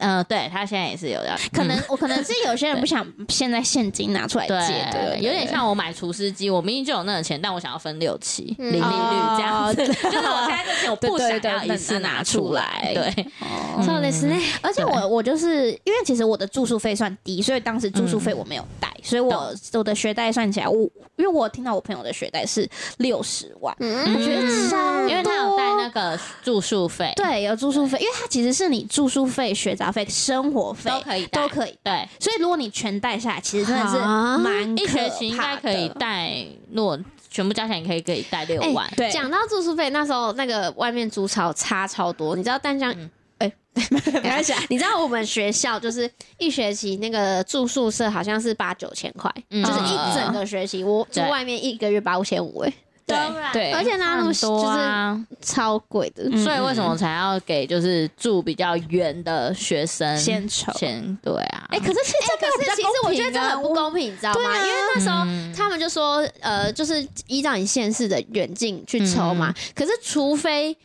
[0.00, 14.38] 嗯、对他现在也是有要，可能我可能是有些人不想 现在现金拿出来借，对对，有点像我买除湿机，我明明就有那个钱，但我想要分六期，嗯零利率这样子，哦就是我现在这钱我不想对对对要一次拿拿出来出来，对，哦そうですね。
[14.60, 20.82] 而且我我就是因为其实我的住宿费算低，所以当时住宿费我没有贷，所以我我的学贷算起来，我
[21.16, 31.77] 因为我听到我朋友的学贷是六十万，嗯，我觉得超因为他有带多那个住宿费，对有住宿费，因为它其实是你住宿费、学杂 费、生活费都可以带都可以。
[31.83, 36.99] 对，所以如果你全带下来，其实真的是啊蛮一学期应该可以的贷，如果
[37.29, 38.91] 全部加起来，你可以可以带六哎万。
[38.95, 42.93] 对讲到住宿费，那时候那个外面租超差超多，你知道淡江。
[43.37, 44.61] 哎，没关系啊。
[44.69, 56.23] 你知道我们学校就是一学期那个住宿舍好像是八九千块，嗯就是一整个学期，我住外面一个月八五千五，哎，对当然对，而且呢，那么多就是啊，超贵的。
[56.31, 60.71] 嗯所以为什么才要给就是住比较远的学生先筹。
[60.73, 61.65] 先对啊？
[61.69, 64.57] 哎，可是其实是其实我觉得这很不公平，你知道吗？
[64.57, 69.53] 因为那时候嗯他们就说，呃，就是依照你现市的远近去抽嘛。
[69.75, 70.75] 可是除非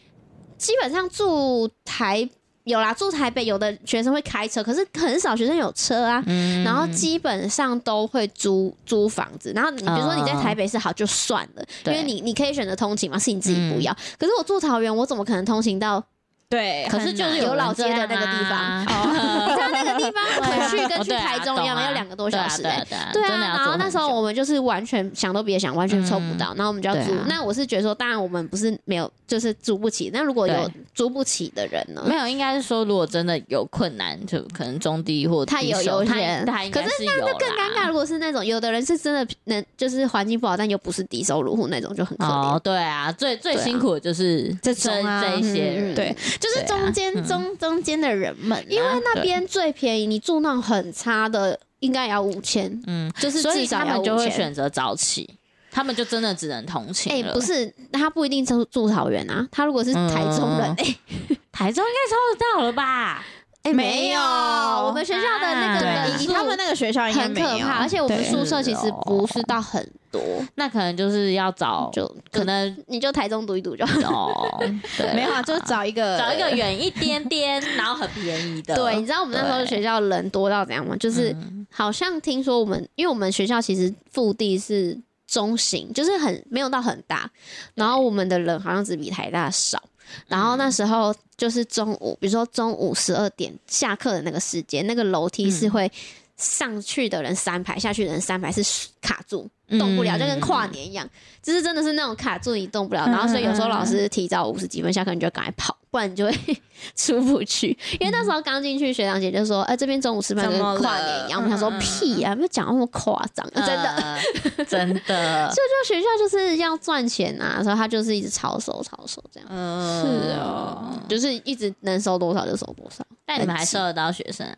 [0.59, 2.29] 基本上住台
[2.67, 6.23] 有啦，住台北有的学生会开车，可是很少学生有车啊。
[6.27, 13.97] 嗯然后基本上都会租租房子，然后你比如说你在台北是好就算了，因为你你可以选择通勤嘛，是你自己不要。
[14.19, 16.05] 可是我住桃园，我怎么可能通勤到
[16.49, 22.87] 对，可是就是有老街的那个地方方，你知道那个地地方回去跟去台中一样，要两个多小时哎。
[23.13, 27.13] 对啊然后那时候我们就是完全想都别想，完全抽不到，然后我们就要租。
[27.27, 30.11] 那我是觉得说，当然我们不是没有，就是租不起。
[30.13, 32.05] 那如果有租不起的人呢？
[32.07, 37.89] 没有，应该是说，如果真的有困难，就可能中低或他有优先他应该可是那那更尴尬。
[37.89, 42.29] 如果是那种有的人是真的能，就是环境不好，但又不是低收入户那种，就很可怜。
[42.29, 55.39] 哦，对啊，最最辛苦的就是这种啊这一些嗯人，对，就是中间中中间的人们啊，因为那边最便宜，你住那种很差的，应该也要五千，嗯，就是所以至少要他们就会5000选择早起，
[55.71, 57.35] 他们就真的只能同情哎、了。
[57.35, 60.97] 不是，他不一定住住桃园啊，他如果是台中人，嗯哎、
[61.53, 63.25] 台中应该抽得到了吧？
[63.67, 70.23] 哎、没有我们学校的那个他们那个学校很可怕，而且我们宿舍其实不是到很多，
[70.55, 74.31] 那可能就是要找，就可能你就台中读一读就好。
[74.31, 74.59] 哦，
[74.97, 78.75] 对，没有啊，就找一个找一个远一点点，然后很便宜的。
[78.79, 80.95] 对，你知道我们那时候学校人多到怎样吗？
[80.97, 87.29] 就是嗯好像听说我们，因为我们学校其实腹地是中型，就是很没有到很大，
[87.75, 89.83] 然后我们的人好像只比台大少。
[90.27, 95.91] 然后那时候就是中午，比如说中午十二点下课的那个时间，那个楼梯是会
[96.37, 101.09] 上去的人三排，下去的人三排是卡住，动不了，嗯就跟跨年一样，
[101.43, 103.07] 就是真的是那种卡住你动不了。
[103.07, 106.33] 然后所以有时候老师提早五十几分下课，你就赶快跑，不然你就会
[106.95, 107.77] 出不去。
[107.99, 113.91] 因为那时候刚进去，学长姐就说：“哎、这边中午吃饭跟怎么了跨年一样。”我们想说嗯嗯屁呀、没有讲那么夸张，真的。
[113.97, 114.21] 呃
[114.67, 123.05] 真的， 就学校就是要赚钱啊，所以他就是一直超收超收这样，嗯是哦，就是一直能收多少就收多少。
[123.25, 124.57] 但你们还收得到学生啊？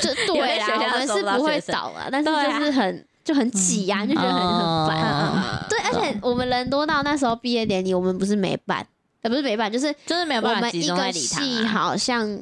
[0.00, 5.02] 这有对啦，些学校我们是不会倒啊，但是就是很就很挤呀、就觉得很很烦。
[5.02, 8.86] 哦对，而且我们人多到那时候毕业典礼，我们不是没办，
[9.22, 11.66] 呃，不是没办，就是就是没有办法一个中在礼堂。
[11.66, 12.38] 好像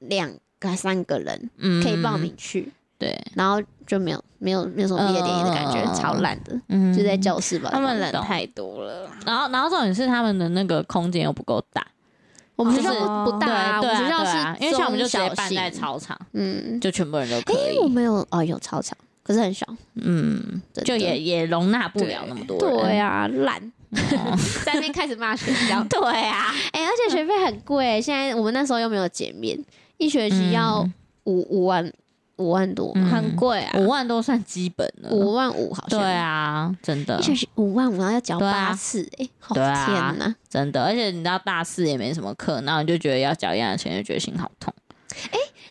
[0.00, 6.92] 两个三个人嗯可以报名，去，对，然后就没有没有没有什么毕业典礼的感觉，嗯超烂的，嗯。
[6.96, 7.70] 就在教室吧。
[7.72, 11.86] 他们人太多了，然后，然后重点是他们的那个空间又不够大，
[12.56, 12.92] 我们学校
[13.24, 17.86] 不不大啊，我们学校是因为像我们就直接办在，操场，嗯，就全部人都可哎，以我。
[17.86, 22.78] 们有哦有操场，可是很小，嗯，就也也容纳不了那么多人。
[22.78, 23.60] 对啊，烂，
[23.90, 24.38] 哦。
[24.64, 25.82] 在那边开始骂学校。
[25.90, 29.58] 对啊，哎、而且学费很贵，现在我们那时候又没有减免，
[29.98, 30.94] 一学期要嗯。
[31.24, 31.92] 五五万
[32.36, 33.04] 五万多，嗯。
[33.04, 35.10] 很贵啊，五万多算基本了。
[35.10, 35.98] 五万五好像。
[35.98, 37.18] 对，啊，真的。
[37.18, 38.68] 一学期五万五，然后要缴对啊。
[38.68, 40.32] 八次、哎、好对啊天哪！
[40.48, 44.72] 真的，而且你知道大四也没什么课，然后你就觉得要缴一样的钱，就觉得心好痛。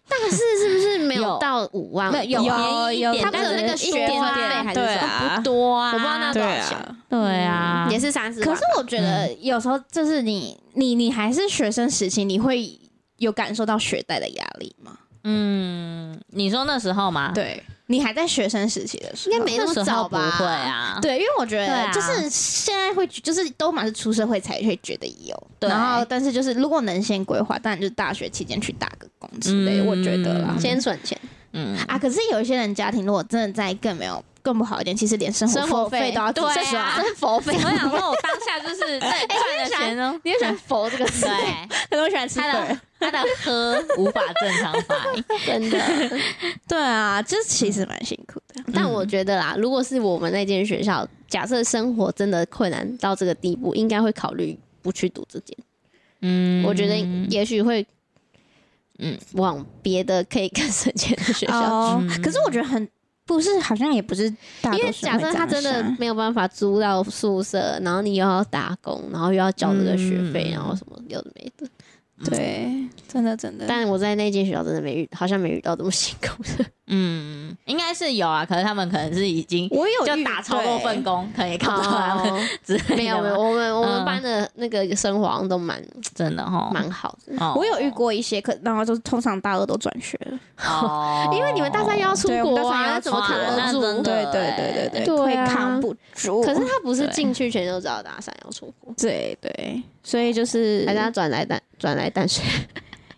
[0.08, 2.12] 大四是不是 没有有到五万？
[2.12, 4.74] 没有有他不是有那个学分费还是什么？
[4.74, 6.98] 对啊不多啊，我不知道那多对少钱啊。
[7.10, 8.42] 对啊，也是三十。
[8.42, 12.80] 可是我觉得有时候就是你你你还是学生时期，你会
[13.18, 14.98] 有感受到学贷的压力吗？
[15.28, 20.44] 嗯，你说那时候吗？，对你还在学生时期的时候，应该没那么早吧不？
[20.44, 20.50] 会。
[20.50, 21.00] 啊。
[21.02, 30.56] 对，因为我觉得就是现在会，就是都嘛是出社会才会觉得有，对然后但是就是如果能先规划，当然就是大学期间去打个工之类我觉得啦。
[30.60, 31.20] 先存钱，
[31.54, 37.56] 嗯，啊，可是有一些人家庭如果真的在更没有更不好一点，其实连生生活费费都要对刷啊 生活费。
[37.56, 40.20] 我想说，我当下就是在 赚的钱哦。
[40.24, 41.34] 你也喜欢“佛”这个词，对，
[41.90, 42.82] 很多喜欢吃他粉的。
[42.98, 45.26] 他的喝无法正常发音。
[45.46, 45.80] 真的。
[46.68, 48.64] 对啊，这其实蛮辛苦的。
[48.74, 55.58] 但我觉得啦，如果是我们那间学校，假设生活真的困难到这个地步，应该会考虑不去读这间。
[56.22, 56.96] 嗯我觉得
[57.30, 57.82] 也许会，
[59.00, 62.22] 嗯嗯，往别的可以更省钱的学校去。
[62.22, 62.88] 可是我觉得很
[63.26, 64.30] 不是，好像也不是
[64.62, 71.68] 大多因为假设他真的没有办法租到宿舍，然后你又要打工，然后又要交这个学费，嗯然后什么有的没的。
[72.24, 76.66] 对，真的真的，但我在那间学校真的没遇，好像没遇到这么辛苦的。
[76.88, 82.96] 嗯，应该是有啊，可是他们可能是已经我有就打超过份，工，可能也看不到他们哦 之类的。
[82.96, 87.34] 没有没有，我们我们嗯班的那个生活好像都蛮真的哈，蛮好的。
[87.44, 96.44] 哦我有遇过一些，可然后就是通常大二都转学了，哦， 因为你们大三要出国啊，大三又要怎么扛得住对对对对对会啊扛不住。
[96.44, 102.44] 可是他不是进去前就知道大三要出国，对对，所以就是还是他转来淡转来淡水？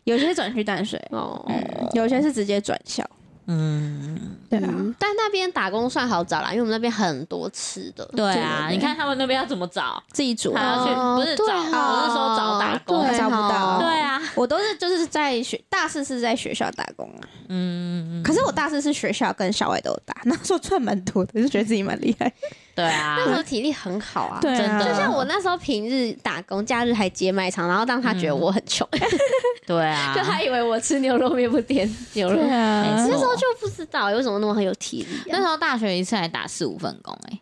[0.06, 3.04] 有些转去淡水，哦，嗯，有些是直接转校，
[3.48, 8.06] 嗯，对啊，嗯但那边打工算好找啦，因为我们那边很多吃的。
[8.16, 10.02] 对啊，你看他们那边要怎么找？
[10.12, 13.08] 自己煮还要去哦不是找对不是说找打工。
[13.08, 13.78] 对找不到。
[13.78, 22.32] 哦对啊，我都是就是在学大四是在学校打工啊，嗯，可是我大四是学校跟校外都有打， 那时候赚蛮多的，就觉得自己蛮厉害。
[22.78, 24.58] 对啊，那时候体力很好啊，对啊。
[24.58, 24.86] 真的。
[24.86, 28.88] 就像我那时候平日打工，假日还接卖场，然后让他觉得我很穷，
[29.66, 32.40] 对啊，就他以为我吃牛肉面不点牛肉。
[32.40, 32.84] 啊。
[32.84, 35.26] 没错那时候就不知道为什么那么很有体力、啊。
[35.30, 37.40] 那时候大学一次还打四五份工哎、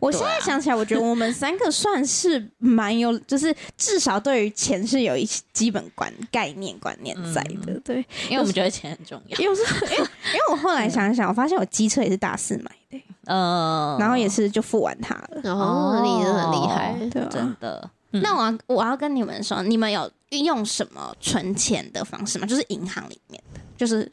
[0.00, 7.98] 我现在想起来，我觉得我们三个算是蛮有，就是至少对于钱是有一些基本观概念观念在的，对。
[8.28, 9.38] 因为我们觉得钱很重要。
[9.38, 15.40] 因为我是因为因为我后来想想，我发现我机车也是大四买的，嗯，然后也是就付完它了。
[15.42, 17.90] 然后你真的很厉害，对啊真的。
[18.10, 22.46] 那我要我要跟你们说，你们有运用什么存钱的方式吗？
[22.46, 24.10] 就是银行里面的，就是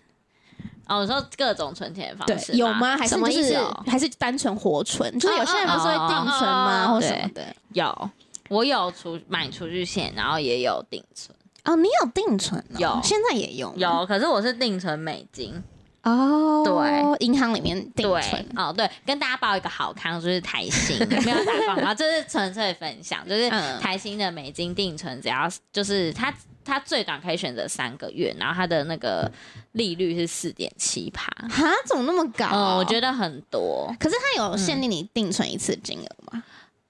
[0.87, 2.71] 哦，我说各种存钱的方对式有？
[2.73, 2.95] 吗？
[2.95, 5.11] 还是什么就是意思还是单纯活存？
[5.19, 7.43] 就是有些人不是会定存吗，哦或什么的？
[7.73, 8.09] 有，
[8.47, 11.35] 我有储买储蓄险，然后也有定存。
[11.65, 12.79] 哦，你有定存哦？
[12.79, 15.61] 有现在也有吗有，可是我是定存美金。
[16.03, 23.79] 哦，对，银行里面定存，哦，对，跟大家报一个好康，就是台新 没有打广告，这是纯粹分享，就是嗯。
[23.79, 26.33] 台新的美金定存，只要就是它
[26.63, 29.29] 它最短可以选择三个月，然后它的那个
[29.73, 32.45] 利率是四点七趴，哈，怎么那么高？
[32.51, 36.43] 嗯，我觉得，得很多，可是它有限定你定存一次金额吗？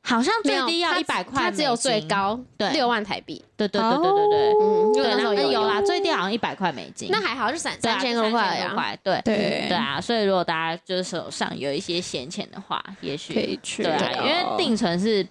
[0.10, 3.44] 好像最低要它一百块，它只有最，高对六万台币。
[3.56, 4.54] 对对对对对对。
[4.60, 8.50] 嗯，有有啦，最低好像一百块美金，那还好，就三三千多块呀。
[8.50, 15.26] 三千多块，对对对啊，所以如果大家就是手上有一些闲钱的话，也许可以去对啊，因为定存是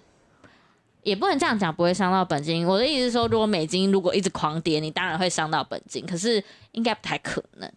[1.03, 2.65] 也不能这样讲，不会伤到本金。
[2.65, 7.69] 我的意思是说，如果美金如果一直狂跌，你当然会伤到本金，可是应该不太可能。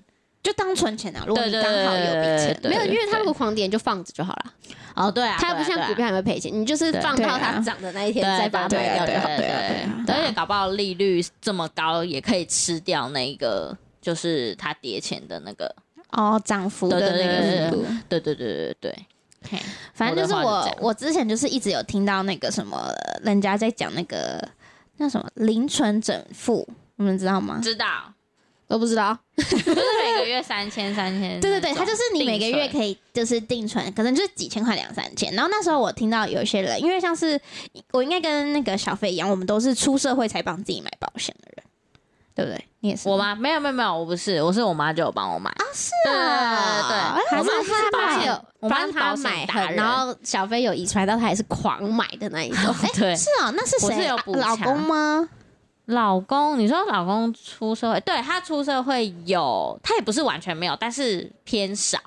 [0.42, 1.24] 就当存钱啊。
[1.26, 4.52] 如果你对刚好有笔钱，对没有，因为它如果狂点就放着就好了，
[4.94, 9.26] 哦，对啊，它不像股票还会赔钱，你就是放到它涨的那一天再把它对卖掉就好。
[9.37, 15.74] 对啊对而且搞不好利率这么高，也可以吃掉那个就是它跌钱的那个。
[16.11, 17.87] 哦，涨幅的那对对对个幅度。
[18.07, 19.07] 对对对对对
[19.50, 19.59] 对，
[19.94, 24.46] 反正就是我我之前就是一直有听到那个什么人家在讲那个
[24.98, 27.61] 那什么零存整付，你们知道吗？
[27.62, 27.87] 知道，
[28.72, 29.70] 都不知道，就是
[30.02, 31.38] 每个月三千三千。
[31.42, 32.66] 对对对，它就是你每个月。
[32.72, 35.30] 可以就是定存，可能就是几千块两三千。
[35.35, 37.38] 然后那时候我听到有一些人，因为像是
[37.90, 41.64] 我应该跟那个小飞一样，我们都是出社会才帮自己买保险的人，
[42.35, 42.64] 对不对？
[42.80, 43.35] 你也是我吗？
[43.35, 52.74] 没有没有没有，我不是，我是我妈就有帮我买啊，是对啊对对，我妈他买保险有帮我妈是保他买很，险达人，然后小飞有遗传到他也是狂买的那一种。
[52.96, 54.00] 对是哦，那是我谁？
[54.00, 55.28] 是有老公吗？
[55.86, 61.98] 老公，你说老公出社会，对他出社会有，他也不是完全没有，但是偏少，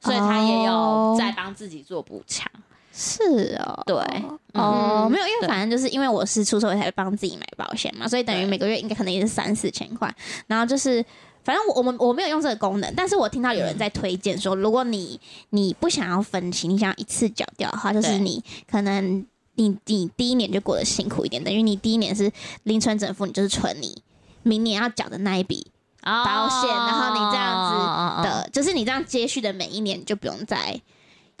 [0.00, 2.50] 所以他也有哦在帮自己做补强。
[2.96, 5.10] 是哦，对哦，嗯。
[5.10, 10.14] 没有，因为反正就是因为我是出社会才帮自己买保险嘛，所以等于每个月应该可能也是三四千块。
[10.46, 11.04] 然后就是，
[11.42, 15.20] 反正我我们我没有用这个功能，但是我听到有人在推荐说，如果你
[15.50, 22.30] 你不想要分期，你想要一次缴掉的话，就是你可能你你第一年就过得辛苦一点，等于你第一年是
[22.64, 24.02] 零存整付，你就是存你
[24.42, 25.66] 明年要缴的那一笔
[26.02, 30.80] 保险，然后你这样子的，子就是你这样接续的每一年，你就不用再。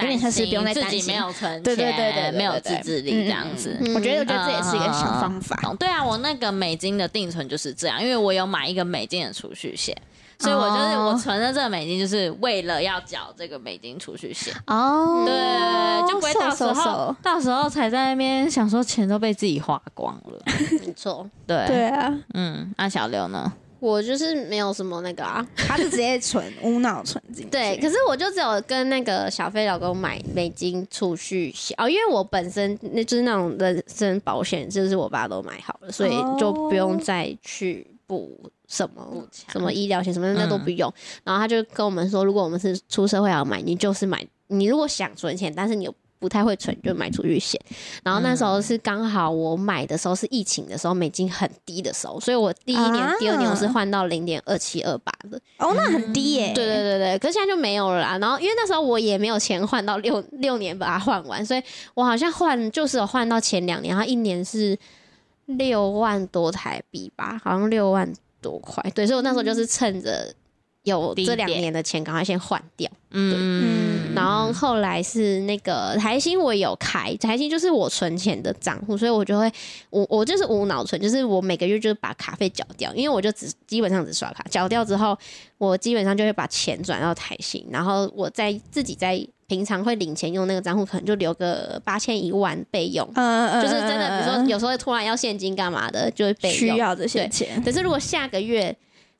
[0.00, 3.78] 有点像是不用再担心自己没有存钱，对对对对对对没有自制力嗯这样子。
[3.80, 5.54] 嗯我觉得，我觉得这也是一个小方法。
[5.62, 9.96] 懂对啊，我那个美金的定存就是这样，因为我有买一个美金的储蓄险，
[10.38, 14.54] 所以我就是哦我存的这个美金，就是为了要缴这个美金储蓄险。
[14.66, 20.42] 哦，对，就不会到时候到时候才在那边想说钱都被自己花光了。
[20.84, 23.52] 没错，对， 对啊，嗯，那小刘呢？
[23.80, 25.46] 我就是没有什么那个啊。
[25.56, 27.50] 他是直接存无脑存进去。
[27.52, 40.92] 对，可是我就只有跟那个小飞老公买美金储蓄险哦，因为我本身那就是那种人身保险，就是我爸都买好了，所以就不用再去补什么什么医疗险什么的那都不用。
[41.22, 47.60] 然后他就跟我们说，如果我们是出社会要买，你就是买，你如果想存钱，但是你又不太会存，就买储蓄险。
[48.02, 55.38] 然后那时候是刚好我买的时候是疫情的时候，美金很低的时候，所以我第一年、啊第二年我是换到零点二七二八的。
[55.58, 56.52] 哦，那很低耶。
[56.54, 58.18] 对对对对，可是现在就没有了啦。
[58.18, 64.78] 然后因为那时候我也没有钱换到六六年把它换完，所以我好像换就是有换到前两年，然后一年是
[65.44, 68.10] 六万多台币吧，好像六万
[68.44, 68.82] 多块。
[68.94, 70.32] 对，所以我那时候就是趁着
[70.84, 72.90] 有低这两年的钱，赶快先换掉。
[73.10, 79.50] 嗯，然后后来是那个台新，我有开台新，就是我存钱的账户，所以我就会
[79.90, 85.16] 我我就是无脑存，就是我每个月就是把卡费缴掉，因为我就只基本上只刷卡，缴掉之后，
[85.58, 96.58] 我基本上就会把钱转到台新，然后我在自己在平常会领钱用那个账户，可能就留个八千一万备用，嗯嗯，就是真的，比如说有时候突然要现金干嘛的，就会备用。
[96.58, 97.62] 需要这些钱。
[97.62, 98.76] 可是如果下个月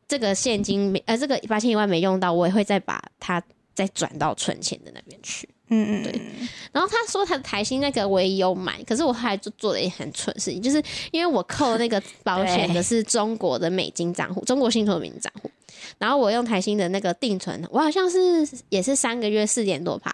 [0.07, 3.43] 这个现金没呃这个八千一万没用到，我也会再把它
[3.75, 5.49] 再转到存钱的那边去。
[5.69, 6.21] 嗯嗯，对。
[6.73, 10.81] 然后他说他的台新那个我也有买，可是我后来就做了一很蠢的事情，就是
[11.11, 15.51] 因为我扣那个保险的是中国的美金账户，中国信托的美金账户，
[15.97, 20.13] 然后我用台新的那个定存，我好像是也是三个月四点多趴，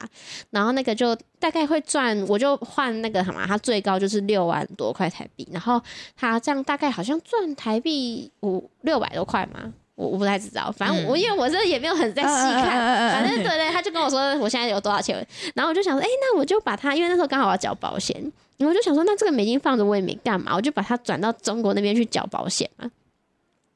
[0.50, 5.82] 然后那个就大概会赚，我就换那个什么，它最高就是六万多块台币，然后
[6.16, 9.72] 它这样大概好像赚台币五六百多块嘛。
[10.00, 15.14] 我我不太知道，反正我、因为我这也没有很在细看，反正对对，他就跟我说我现在有多少钱，
[15.54, 18.16] 然后我就想说，哎、那我就把它，因为那时候刚好要缴保险，
[18.56, 22.90] 然后我就想说，那这个美金放着我也没干嘛，我就把它转到中国那边去缴保险嘛。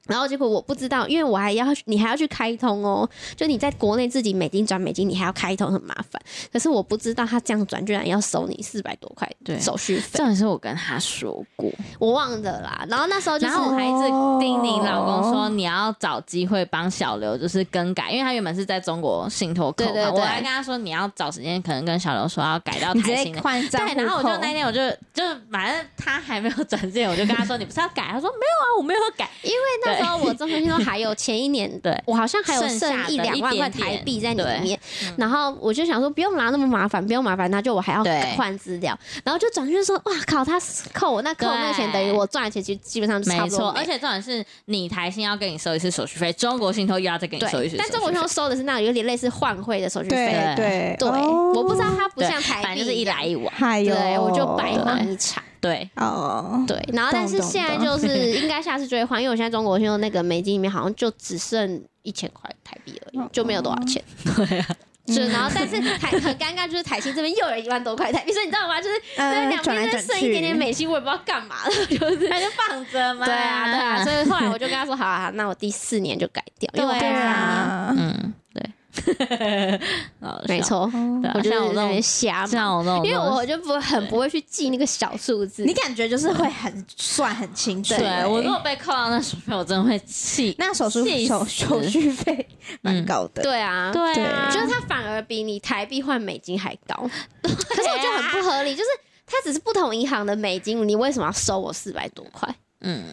[0.07, 6.21] 然后结果我不知道，因为我还要你还要去开通哦，就你在国内自己美金转美金，你还要开通，很麻烦。
[6.53, 12.85] 可是我不知道他这样转居然要收你四百多块对手续费，这也是我跟他说过，我忘了啦。
[12.89, 23.41] 然后那时候就是我还一直叮咛老公说，哦你要找机会帮小刘就是更改，因为他原本是在中国信托扣嘛，对对对我还跟他说你要找时间，可能跟小刘说要改到台新的。
[23.41, 24.81] 对，换账户然后我就那天我就
[25.13, 28.09] 就反正他还没有转之前，我就跟他说你不是要改？
[28.11, 29.29] 他说没有啊，我没有改。
[29.43, 31.95] 因为那时候我中学信托还有前一年， 对。
[32.07, 34.79] 我好像还有剩下一两万块台币在里面，
[35.17, 38.05] 然后我就想说不用拿那么麻烦，不用麻烦，那就我还要
[38.37, 40.61] 换资料，然后就转去说哇靠，他
[40.93, 47.79] 扣我那扣那钱等于我赚的钱，其实基本上就差没错，不多而且重点是你台新要跟你收一次手续费，中国信托又要再跟你收一次手续，费。
[47.79, 53.53] 但中国信托收的是那种有点类似换汇的手续费，对我不知道它不像台币反正就是一来一往。
[53.59, 55.43] 对，我就白忙一场。
[55.65, 64.05] 对，哦，对，然后但是现在就是应该下次就会换，因为我现在中国信用那个美金里面好像就只剩一千块台币而已，就没有多少钱。
[64.37, 64.67] 对啊，
[65.09, 68.79] 是，然后但是台很尴尬，就是台新这边又有一万多块台币，所以你知道吗？
[68.79, 72.29] 就是嗯对两边就剩一点点美金，我也不知道干嘛了， 就是。
[72.29, 73.25] 那就放着嘛。
[73.25, 78.74] 对啊，对啊，所以后来我就跟他说，好啊，那我第四年就改掉，因为我对啊，嗯，对，好
[80.47, 80.91] 没笑，错，
[81.35, 87.95] 我就像我这种在那边瞎像，我这种，因为我就不很不会去记那个小数字，你感觉就是会很算很清楚。
[87.97, 88.27] 对。
[88.27, 90.55] 我如果被扣到那手续费，我真的会气。
[90.59, 92.47] 那手续费手死手续费
[92.81, 97.09] 蛮高的，对啊，对啊，就是它反而比你台币换美金还高，
[97.43, 98.89] 可是我觉得很不合理，就是
[99.27, 102.55] 它只是不同银行的美金，你为什么要收我四百多块？
[102.81, 103.05] 嗯，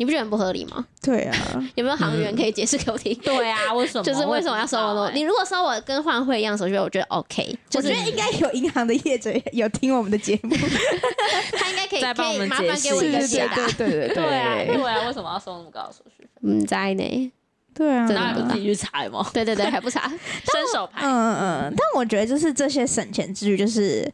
[0.00, 0.82] 你不觉得很不合理吗？
[1.02, 1.36] 对啊，
[1.76, 3.14] 有没有行员可以解释给我听？
[3.22, 4.02] 对啊，为什么？
[4.02, 5.10] 就是为什么要收我那么多？
[5.10, 10.56] 你如果收我跟换汇一样手续费，我觉得 OK，就是我觉得应该有银行的业者有听我们的节目，
[11.52, 13.54] 他应该可以再帮我们可以麻烦解释给我一个是解答。
[13.72, 16.28] 对对对对啊，对啊，为什么要收那么高的手续费？
[16.44, 17.32] 嗯，在呢，
[17.74, 19.28] 对啊，真的那你不自己去查吗？
[19.34, 20.08] 对对对，还不查。
[20.08, 24.10] 伸手牌，嗯嗯，但我觉得就是这些省钱之余，就是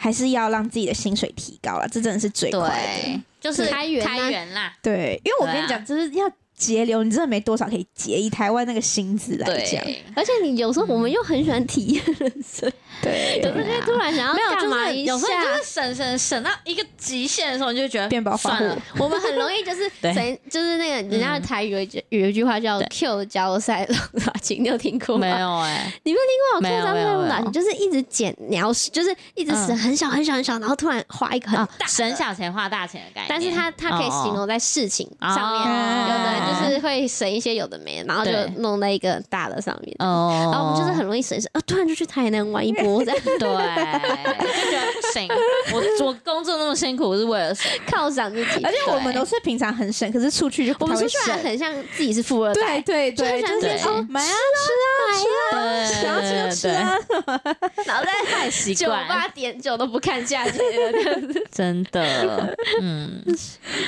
[0.00, 3.02] 还是要让自己的薪水提高了，这真的是最快的。
[3.04, 4.72] 对，就是开源啊开源啦。
[4.82, 6.26] 对，因为我跟你讲，就是要
[6.60, 8.18] 节流，你真的没多少可以节。
[8.20, 12.70] 以台湾那个薪资来讲，对，而且你有时候我们又很喜欢体验人生，
[13.02, 13.40] 对。
[13.42, 15.12] 有时候就突然想要，干嘛一下？
[15.12, 18.74] 有时候就是省省省到一个极限的时候，你就会觉得变保发算了。
[18.74, 20.12] 户，我们很容易就是 对。
[20.12, 25.26] 谁就是那个人家的台语有一句有一句话叫 “Q 交赛龙打情”，你有听过吗？
[25.26, 27.50] 没，有哎，你没有听过没有 Q 交赛龙打情，没有。
[27.52, 29.78] 就是一直减，你要，就是一直省嗯。
[29.78, 33.26] 很小很小很小，然后突然花一个很啊大，省小钱花大钱的概念。
[33.28, 36.06] 但是它它可以形容在事情上面，哦。
[36.10, 39.94] 有的人就是会省一些有的没的，然后就弄在一个大的上面。
[39.98, 45.28] 哦，然后我们就是很容易省一省，啊，突然就去台南玩一波，这样 对，就觉得不行。
[45.72, 47.70] 我我工作那么辛苦，我是为了省。
[47.86, 48.64] 犒赏自己。
[48.64, 56.96] 而且我们都是平常很省，可是出去就不我们出去很像自己是富二代对，对对，就就是说买啊吃啊对，想要吃就吃啊，
[57.86, 60.60] 然后在太习酒惯吧点酒都不看价钱。
[61.50, 63.22] 真的，嗯，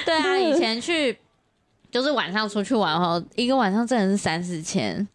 [0.05, 1.17] 对啊，以前去
[1.93, 5.07] 就是晚上出去玩哦，一个晚上真的是三四千。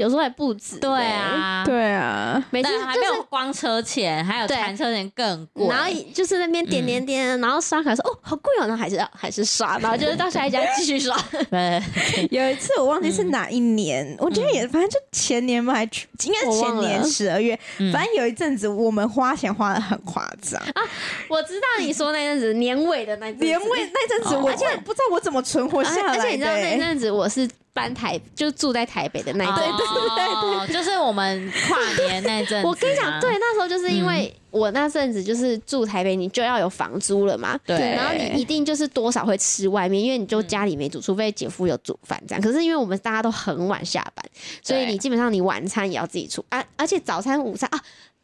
[0.00, 0.78] 有时候还不止。
[0.78, 3.14] 对，啊，对啊，每次还没就是。
[3.14, 4.56] 有光车钱，还有对。
[4.56, 5.68] 谈车钱更贵。
[5.68, 11.14] 然后就是那边点点点，然后刷卡说哦好贵哦，那还是要还是刷，然后就是到下一家继续刷。
[11.50, 11.82] 对，
[12.32, 17.92] 有一次我忘记是哪一年，我觉得也反正就前年吧，还去应该是前年十二月，嗯。
[17.92, 20.58] 反正有一阵子我们花钱花的很夸张。
[20.74, 20.82] 啊，
[21.28, 24.42] 我知道你说那阵子年尾的那阵子，年尾那阵子哦。
[24.44, 26.78] 我真的不知道我怎么存活下来的、而且你知道那欸。
[26.78, 29.86] 阵子我是搬台，就住在台北的那一阵对。
[30.16, 32.66] 对对， 就是我们跨年那阵子。
[32.66, 37.58] 我跟你讲，对，那时候就是因为我那阵子就是住台北，你就要有房租了嘛。
[37.64, 42.42] 对然后你一定就是多少会吃外面，因为你就家里没煮，除非姐夫有煮饭这样。
[42.42, 44.24] 可是因为我们大家都很晚下班，
[44.62, 47.80] 所以你基本上你晚餐也要自己出啊，而且早餐、午餐啊。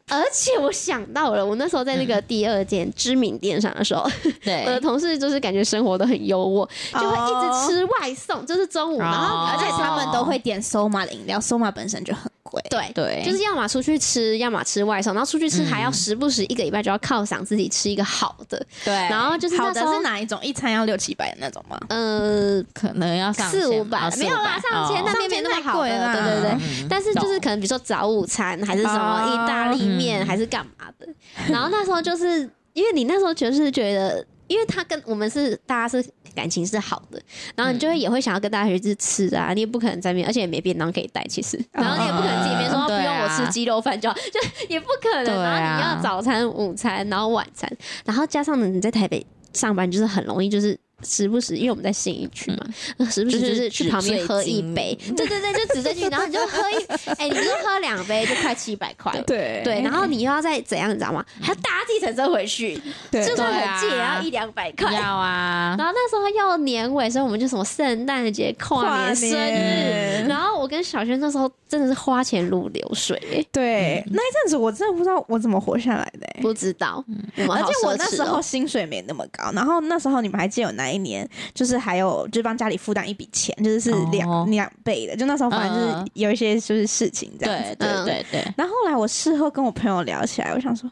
[0.09, 4.03] 而且我想到了，我那时候在那个第二间知名店上的时候，
[4.65, 9.49] 我的，同事就是感觉生活都很优渥，就会一直哦吃外送，就是中午，然后哦。
[9.51, 12.61] 而且他们都会点 Soma 的饮料，Soma 本身就很贵。
[12.69, 20.39] 对对就是要么出去吃，要么吃外送，然后出去吃还要时不时一个礼拜就要犒赏自己吃一个好的，对，然后就是好的是哪一种？
[20.41, 21.77] 一餐要六七百的那种吗？
[21.89, 26.51] 呃可能要上四五百哦没有啦，上千那边没那么贵了对对对。
[26.51, 31.07] 嗯但是就是可能比如说早午餐还是什么哦意大利面嗯还是干嘛的，
[31.49, 37.21] 然后那时候就是因为你那时候就是觉得，因为他跟我们是大家是感情是好的，
[37.55, 44.39] 然后你就会也会想要跟大家去吃啊，你也不可能在面，而且也没便当可以带，其实，然后你也不可能自己面说不用我吃鸡肉饭就好，就
[44.69, 47.71] 也不可能，啊然后你要早餐、午餐，然后晚餐，
[48.05, 50.79] 然后加上呢你在台北上班就是很容易就是。
[51.03, 52.65] 时不时，因为我们在信义区嘛，
[52.97, 56.75] 那 时不时就是去旁边喝一杯，对对对，就纸醉金迷，然后你就喝一，
[57.17, 59.61] 哎、你就喝两杯就快七百块，对。
[59.63, 61.23] 对，然后你又要再怎样，你知道吗？
[61.41, 62.81] 还要搭计程车回去，
[63.11, 64.91] 对就算很近也要一两百块。
[64.93, 65.75] 要啊。
[65.77, 76.41] 然，后那时候要年尾，所以我们就什么圣诞节、跨年、生日，然后我跟小轩那时候真的是花钱如流水、欸，对，那一阵子我真的不知道我怎么活下来的、欸。
[76.41, 77.03] 不知道，
[77.37, 87.75] 而且我那时候薪水没那么高，然后那时候你们还记得有哪一年，就是还有就是帮家里负担一笔钱，就是是两哦两、倍的，就那时候反正就是嗯有一些就是事情这样子。
[87.75, 90.89] 对对嗯对对，然后后来我事后跟我朋友聊起来，我想说，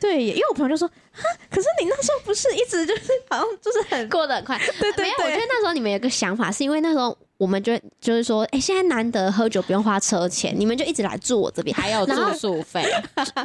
[0.00, 4.58] 对，因为我朋友就说，啊，可是你那时候不是一直就是好像就是很过得很快。
[4.80, 12.84] 对对没有，我觉得，那时候你们有个想法，是因为那时候我们就就是说，哎、现在难得喝酒不用花车钱，你们就一直来住我这边，还有住宿费，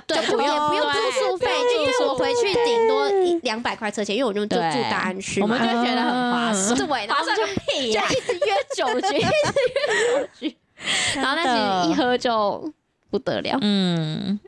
[0.05, 9.25] 对，也不用住宿费，就因为我回去顶多一两百块车钱，因为我就就住大安区，我们就觉得很划算，对，划算就屁就一直约酒局，一直
[9.65, 10.55] 约酒局，
[11.15, 12.71] 然后那其实一喝就
[13.09, 14.39] 不得了，嗯，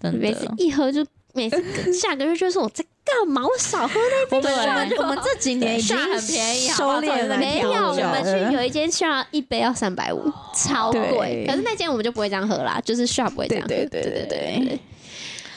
[0.00, 1.04] 真每次的，一喝就
[1.36, 4.96] 每次下个月就说我在干嘛，我少喝那杯我们酒。
[4.98, 11.44] 我们这几年已经很便宜收敛了，没有，我们去有一间 shop 一杯要三百五，超贵。
[11.46, 13.68] 可是那间我们就不会这样喝啦，就是 shop 不会这样喝。
[13.68, 14.80] 对对对对对对对。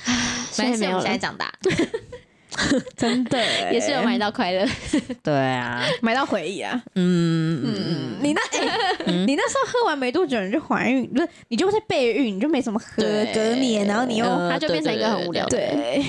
[0.06, 1.54] 唉现没有了，现在长大，
[2.98, 4.66] 真的耶也是有买到快乐。
[5.24, 6.82] 对啊，买到回忆啊。
[6.96, 13.32] 嗯嗯嗯，你那哎、你那时候喝完没多久你就怀孕，不是你就在备孕，你就没什么喝，对。
[13.34, 16.04] 隔年然后你又、呃他就变成一个很无聊的对。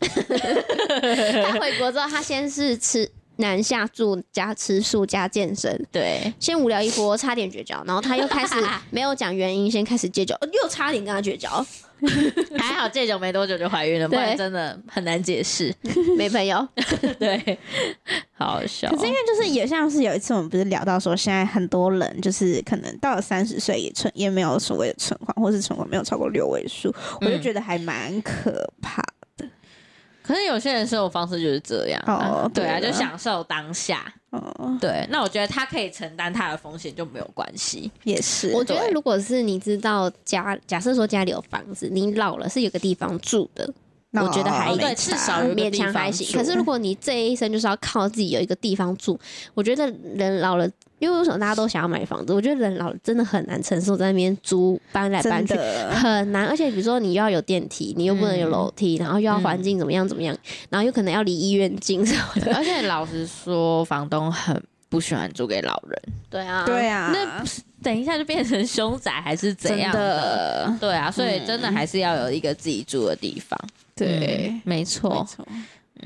[1.44, 8.54] 他回国之后，他先是吃南下住加吃素加健身，对，先无聊一波，差点绝交，然后他又开始
[8.90, 11.48] 没有讲原因，先开始戒酒，呃又差点跟他绝交，
[12.56, 15.74] 还好戒酒没多久就怀孕了，不然真的很难解释。
[16.16, 16.66] 没朋友。
[17.18, 17.58] 对，
[18.32, 18.88] 好好笑。
[18.90, 29.02] 可是因为就是也像是有一次我们不是聊到说，现在很多人就是可能到了三十岁也存也没有所谓的存款，或是存款没有超过六位数，我就觉得还蛮可怕。
[30.26, 34.12] 可是有些人生活方式就是这样啊哦对啊，就享受当下。
[34.30, 37.88] 哦，对，那我觉得他可以承担他的风险就没有关系。
[38.02, 43.72] 也是，我觉得如果是你知道家，假设说家里有房子，你老了是有个地方住的，
[44.22, 46.36] 我觉得还哦对，没差至少勉强还行。
[46.36, 49.18] 可是如果你这一生就是要靠自己有一个地方住，
[49.54, 52.32] 我觉得人老了，因为为什么大家都想要买房子？
[52.32, 55.54] 我觉得人老了真的很难承受在那边租搬来搬去。
[55.54, 60.36] 很难，而且比如说你又要有电梯，你又不能有楼梯，然后又要环境怎么样怎么样，
[60.70, 62.54] 然后又可能要离医院近什么的。
[62.54, 66.02] 而且老实说，房东很不喜欢租给老人。
[66.30, 67.44] 对啊，对啊，那
[67.82, 73.58] 等一下就变成凶宅还是怎真样的对啊，所以真的还是要有一个自己住的地方。
[73.94, 74.62] 对嗯。
[74.64, 75.26] 没错。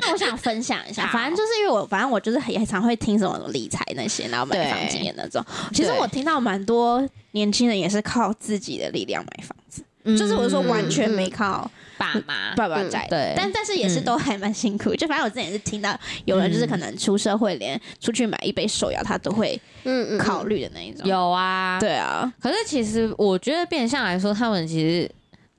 [0.01, 5.45] 那我想分享一下，反正就是因为我，反正我就是很也常会听什么理财那些，然后买房经验那种。
[5.73, 9.83] 其实我听到蛮多年轻人也是靠自己的力量买房子，
[10.17, 14.95] 就是我是说完全没靠爸妈，爸爸在，对但但是也是都还蛮辛苦。
[14.95, 21.05] 就反正我之前也是听到有人就是可能出社会，连出去买一杯手摇他都会嗯嗯，考虑的那一种。
[21.09, 21.81] 有啊。
[21.81, 25.11] 对啊，可是其实我觉得变相来说，他们其实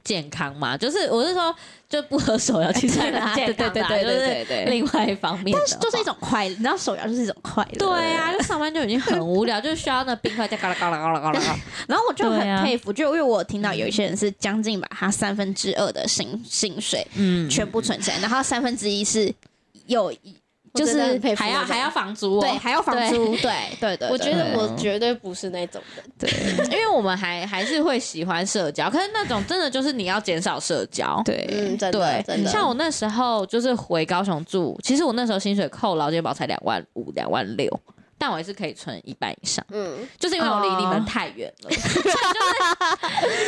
[0.03, 1.53] 健康嘛，就是我是说，
[1.89, 7.77] 就不喝手摇，其实还蛮健康的啊，对对对对对对就是另外一方面，但是就是一种快乐，你知道手摇就是一种快乐。
[7.79, 11.59] 对啊，就上班就已经很无聊， 就需要那冰块在嘎啦嘎啦嘎啦嘎啦嘎。
[11.89, 19.33] 然后我就很佩服，就因为我听到有一些人是将近把他三分之二的薪薪水嗯，全部存起来，然后三分之一是
[19.87, 20.13] 有
[20.73, 26.05] 就是还要还要房租哦，对还要房租，对对对，我觉得我绝对不是那种人。
[26.17, 26.29] 对。
[26.71, 31.21] 因为我们还还是会喜欢社交，可是那种真的就是你要减少社交。
[31.25, 31.47] 对。
[31.51, 32.23] 嗯，真的对。
[32.25, 32.49] 真，的。
[32.49, 37.67] 像我那时候就是回高雄住，其实我那时候薪水扣劳健保才两万五、两万六，
[38.19, 42.01] 但我也是可以存一半以上，嗯，就是因为我离你们太远了， 就是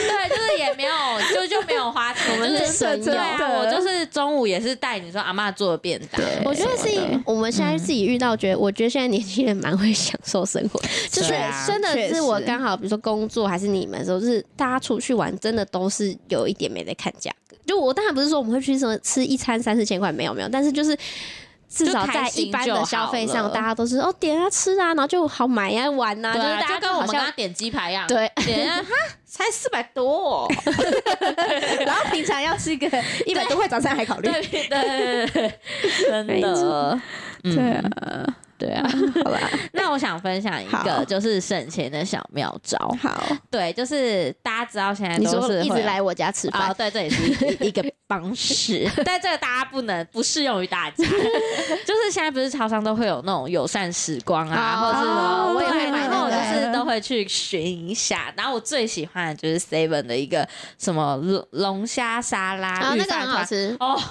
[0.07, 0.93] 对，就是也没有
[1.33, 10.79] 就就没有花钱，我们就是是省对啊，我就是中午也是带你说阿妈做的便当，我觉得是我们现在自己遇到，觉得我觉得现在年轻人蛮会享受生活，
[11.11, 11.33] 就是
[11.67, 17.57] 真的是我刚好比如说工作还是你们的时候，就是大家出去玩，真的都是有一点没在看价格。
[17.65, 20.97] 就我当然不是说我们会去什么吃一餐三四千块，没有没有，但是就是。
[21.73, 28.29] 至少在一般的消费上，大家都是哦点啊吃啊，然后就好买呀、玩呐、对啊，就是大家跟我们刚刚点鸡排一样，对。
[28.45, 28.89] 点啊哈
[29.25, 30.43] 才四百多。
[30.43, 30.47] 哦，
[31.85, 32.85] 然后平常要吃个
[33.25, 34.29] 一百多块早餐还考虑。
[34.29, 35.53] 对对对对，
[36.05, 36.99] 真没的
[37.43, 38.87] 对啊，对啊。
[39.25, 39.39] 好吧，
[39.73, 50.95] 那我想分享一个就是省钱的小妙招，好，对，就是大家知道现在你都是一直来我家吃啊、饭，对，这也是一一个方式， 但这个大家不能不适用于大家。
[51.85, 54.81] 就是现在不是超商都会有那种友善时光啊，哦。
[54.81, 55.05] 或者是
[55.55, 56.31] 我也会买那个。
[56.31, 58.33] 就是都会去寻一下。
[58.35, 60.47] 然后我最喜欢的就是 Seven 的一个
[60.77, 64.01] 什么龙龙虾沙拉，然后那个很好吃，哦，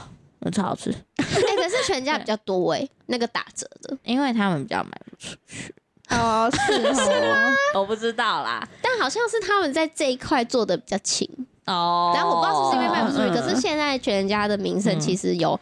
[0.40, 1.24] 那超好吃，哎、
[1.56, 5.74] 可是全家比较多哎、那个打折的， 因为他们比较卖不出去，
[6.10, 8.66] 哦，是哦， 我不知道啦。
[8.82, 11.28] 但好像是他们在这一块做的比较勤，
[11.66, 15.58] 哦，然后我不知道是不是因为卖不出去，嗯可是现在全家的名声嗯其实有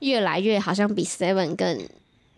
[0.00, 1.88] 越来越好像比 Seven 更，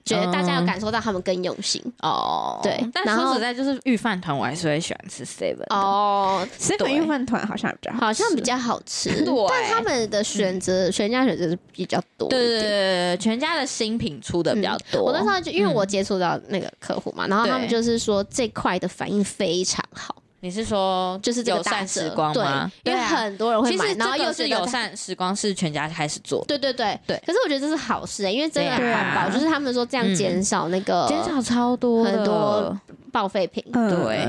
[0.05, 1.83] 觉得大家有感受到他们更用心。
[2.01, 5.65] 哦，对但说实在，就是御饭团，我还是会喜欢吃 Seven。
[5.71, 12.61] 哦，seven 对御饭团好像比较好像比较好吃，对但他们的选择，全家选择是比较多对对。
[12.61, 15.05] 对，全家的新品出的比较多。
[15.05, 22.71] 我那时候就因为我接触到那个客户嘛，然后他们就是说这块的反应非常好，你是说就是这个友善时光吗？
[22.83, 27.01] 对，因为很多人会买，然后又是友善时光是全家开始做的，对对对。
[27.07, 27.23] 对。
[27.25, 30.15] 可是我觉得这是好事、欸，因为真的环保，就是他们说这样嗯。
[30.15, 32.79] 减少那个减少超多很多
[33.11, 33.65] 报废品。
[33.73, 34.29] 对。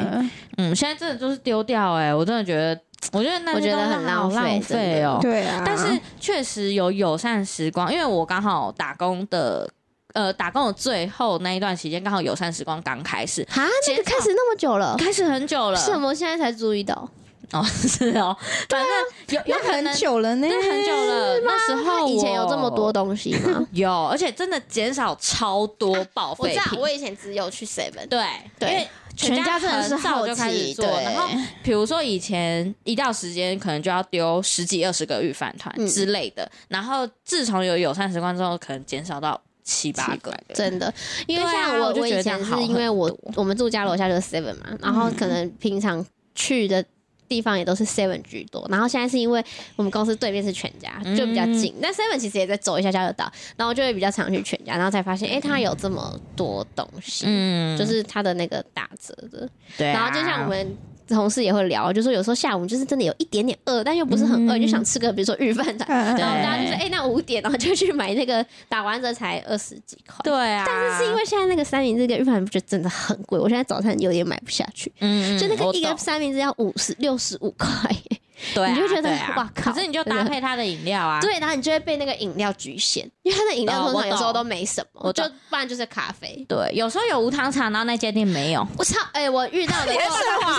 [0.55, 2.79] 嗯，现在真的就是丢掉哎、我真的觉得，
[3.11, 5.19] 我觉得那些我觉得很浪费浪费哦。
[5.21, 9.69] 对啊，但是确实有友善时光，因为我刚好打工的。
[10.15, 15.77] 呃，打工的最后那一段时间，刚好友善时光刚开始，啊，那个开始那么久了，开始很久了。
[15.77, 17.09] 是我现在才注意到。
[17.51, 18.35] 哦， 是哦，
[18.69, 23.65] 反正有有很久了呢，那很久了，那时候以前有这么多东西吗？
[23.71, 26.79] 有，而且真的减少超多报我知道，废品。
[26.79, 28.25] 我以前只有去 Seven，对
[28.57, 31.03] 对因为全家真的是早好就开始做，奇对。
[31.03, 31.27] 然后
[31.61, 35.87] 比如说以前一到时间可能就要丢十几二十个预饭团嗯。
[35.87, 40.33] 之类的，然后自从有友善时光之后，可能减少到七八个。
[40.53, 40.93] 真的，
[41.27, 46.85] 因为像我，我以前是因为我我们住家楼下就是 Seven 嘛，然后可能平常去的
[47.27, 49.43] 地方也都是 Seven 居多，然后现在是因为
[49.75, 60.77] 我们公司对面是全家，就比较近，但 Seven 其实也在走一下下就到，然后就会比较常去全家，然后才发现，哎，它有这么多东西，嗯就是它的那个打折的，对啊、然后就像我们。
[61.07, 64.61] 同事也会聊，就说有时候下午就是真的有一点点饿，但又不是很饿，嗯。
[64.61, 74.91] 就想吃个比如说日饭团，嗯然后大家就说：“对哎、那五点，然后就去买那个打完折才二十几块。”对啊，但是是因为现在那个三明治跟日饭团不觉得真的很贵，我现在早餐有点买不下去，
[75.39, 77.69] 就那个一个三明治要五十六十五块，
[78.53, 79.33] 对啊、你就觉得啊。
[79.37, 86.45] 哇靠可是你就搭配他的饮料啊，对，然后你就会被那个饮料局限，因为他的饮料通常有时候都没什么，就我就不然就是咖啡。
[86.47, 90.07] 对，有时候有无糖茶，然后那间店没有，我超哎、我遇到的 不是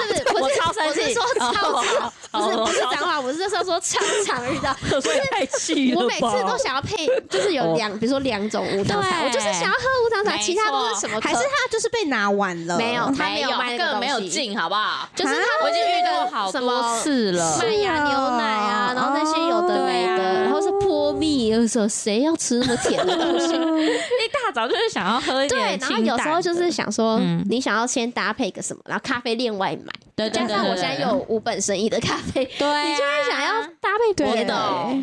[0.09, 1.01] 不是不是我超生气。
[1.01, 2.13] 我是说超哦长，
[2.43, 11.29] 不是哦不是脏话，我是说说超常遇到， 就是太气我每次都想要配，就是有两，比如说两种无糖茶，我就是想要喝无糖茶，其他都是什么可？
[11.29, 12.77] 还是他就是被拿完了？
[12.77, 15.09] 没有他没有卖那个根本没有进，好不好？
[15.15, 17.57] 就是啊他我已经遇到好什么多次了。
[17.77, 23.53] 麦芽牛奶啊，然后那些有的没的，然后是泼蜜，有时候谁要吃那么甜的东西？
[23.55, 34.55] 一大早就是想要喝一点对，然后有时候就是想说嗯，你想要先搭配个什么，然后咖啡另外买，对对对加上我现在又有无本生意的咖啡，对啊，你就会想要搭配对别的。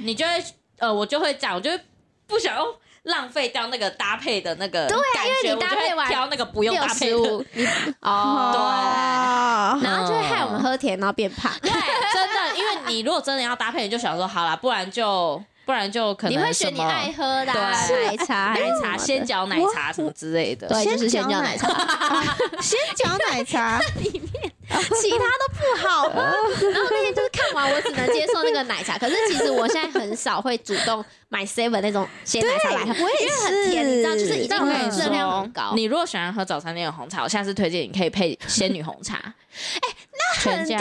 [0.03, 0.31] 你就会
[0.79, 1.79] 呃，我就会这样，我就会
[2.27, 2.65] 不想要
[3.03, 7.17] 浪费掉那个搭配的那个对因为你觉我就会搭配完挑那个不用搭配的，
[8.01, 11.51] 哦，对，然后就会害我们喝甜，然后变胖。
[11.61, 17.71] 对，真的，因为你如果真的要搭配，你就想说好啦，不然就不然就可能你会选你爱喝的啊
[18.05, 20.67] 奶茶、奶茶、鲜角，奶茶什么之类的。
[20.67, 26.21] 对，就是鲜角奶角奶茶， 先讲奶茶， 其他都不好喝。
[26.21, 28.97] 然后那天就是看完，我只能接受那个奶茶。
[28.97, 35.73] 可是其实我现在很少会主动买 seven 那种鲜奶茶来喝，我也因为很甜，你知道，就是已经但我跟你热量很高。
[35.75, 39.15] 你如果喜欢喝早餐店的红茶，我下次推荐你可以配仙女红茶。
[39.15, 40.79] 哎，那很甜，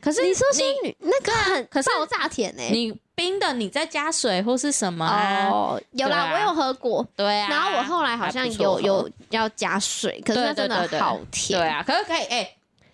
[0.00, 2.62] 可是你说仙女那个很可是爆炸甜呢？
[2.70, 5.48] 你冰的，你再加水或是什么啊？
[5.50, 7.06] 哦，有啦，啊我有喝过。
[7.14, 7.48] 对啊。
[7.48, 11.60] 然后我后来好像有有要加水，可是真的好甜。
[11.60, 12.50] 对，啊，可是可以哎，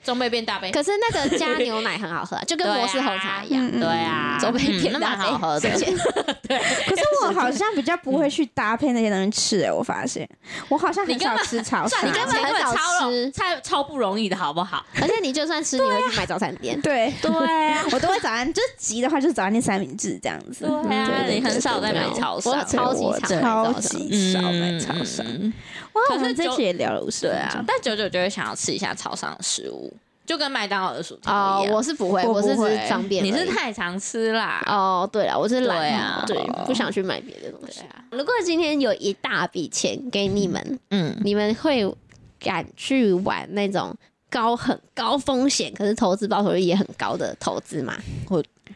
[0.09, 3.71] 中杯变大杯，可是那个加牛奶很好喝啊， 就跟摩斯红茶一样。
[3.71, 5.69] 对啊，中杯嗯那变大杯，蛮好喝的。
[6.49, 6.59] 对。
[6.59, 10.27] 可是我好像比较不会去搭配那些东西吃、欸，我发现。
[10.71, 13.31] 我好像很少吃炒饭，赚你根本很少吃。
[13.33, 14.83] 超超不容易的好不好？
[15.03, 16.81] 而且你就算吃，你会去买早餐店。
[16.81, 20.65] 对，对啊， 我都会早餐就是急的话，就是早餐店三明治这样子。
[20.65, 22.19] 对啊，对你很少在买对。
[22.19, 25.27] 超商，我超级超级少买超商。
[25.29, 25.53] 嗯
[25.95, 29.93] 哇，可是就我们这期也聊了五十对分钟，，啊但久久就会想要吃一下超商的食物，
[30.29, 31.72] 就跟麦当劳的薯条哦一，样。
[31.74, 33.31] 我是不会，我我是不会只是方便而已。
[33.31, 34.62] 你是太常吃啦。
[34.66, 37.89] 哦，对了，我是懒对啊对哦，不想去买别的东西对。
[37.89, 41.91] 啊，如果今天有一大笔钱给你们，嗯，你们会
[42.39, 43.97] 敢去玩那种
[44.29, 47.97] 高很高风险，可是投资报酬率也很高的投资吗？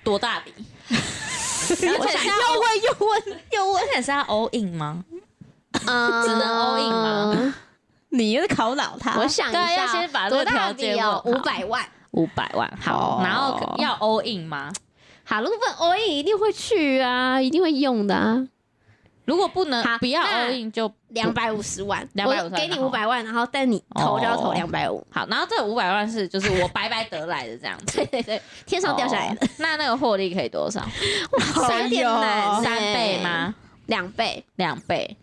[0.02, 0.52] 多大笔？
[0.88, 3.22] 而且是要又问又问
[3.52, 5.04] 又问，而且是要 all in 吗？
[5.86, 7.54] 嗯，只能 all in 吗？
[8.12, 11.84] 你又考倒他，我想一下，先把这个多大条件哦，五百万。
[12.12, 14.70] 五百万，好，哦然后要 all in 吗？
[15.24, 18.46] 好，如果不 all in，一定会去啊，一定会用的啊。
[19.24, 25.02] 如果不能不要 all in 就两百五十万，250我给你五百万，然后但你投就要投哦两百五。
[25.10, 30.84] 好，然后这五百万是就是我白白得来的这样子， 对对对，天上掉下来的，哦那那个获利可以多少？
[31.84, 33.20] 有点难三倍？
[33.22, 33.54] 吗？
[33.86, 35.16] 两倍，两倍。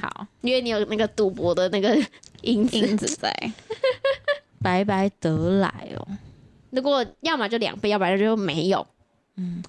[0.00, 1.96] 好，因为你有那个赌博的那个
[2.42, 2.78] 因子。
[2.78, 3.32] 影子在，
[4.62, 6.06] 白白得来哦。
[6.70, 8.86] 如果要么就两倍，要不然就没有。
[9.36, 9.62] 嗯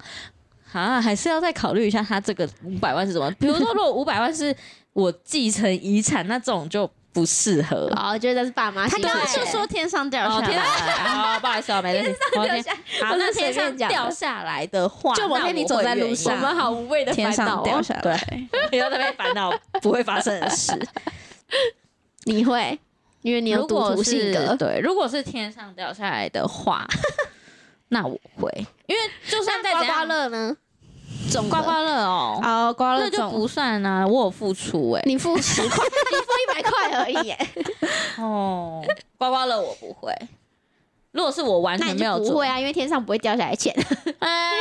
[0.72, 3.30] 啊，还是要再考虑一下他这个五百万是怎么。
[3.38, 4.54] 比如说，如果五百万是
[4.92, 7.90] 我继承遗产，那这种就不适合。
[7.96, 8.86] 哦，觉得是爸妈。
[8.86, 11.40] 他刚刚就说天上掉哦，下天来，啊！
[11.40, 12.14] 不好意思哦，没事。
[12.36, 12.62] 我天
[13.02, 19.50] 好，我是随那天上便掉下来的话，就某那天你走在路上我们好无谓的天烦恼哦上掉下来，不要 在那边烦恼
[19.80, 20.78] 不会发生的事。
[22.24, 22.78] 你会，
[23.22, 24.54] 因为你有赌如果徒性是格。
[24.56, 26.86] 对，如果是天上掉下来的话，
[27.88, 30.54] 那我会，因为就算在刮刮乐呢？
[31.30, 35.02] 中刮刮乐哦，哦，刮了中那就不算啊，我有付出哎。
[35.04, 37.38] 你付十块，你付一百块而已耶，
[38.18, 38.82] 哦，
[39.18, 40.12] 刮刮乐我不会。
[41.12, 43.74] 如果是我完那你全没有做不会，啊，因为天上不会掉下来钱。
[44.18, 44.52] 哎，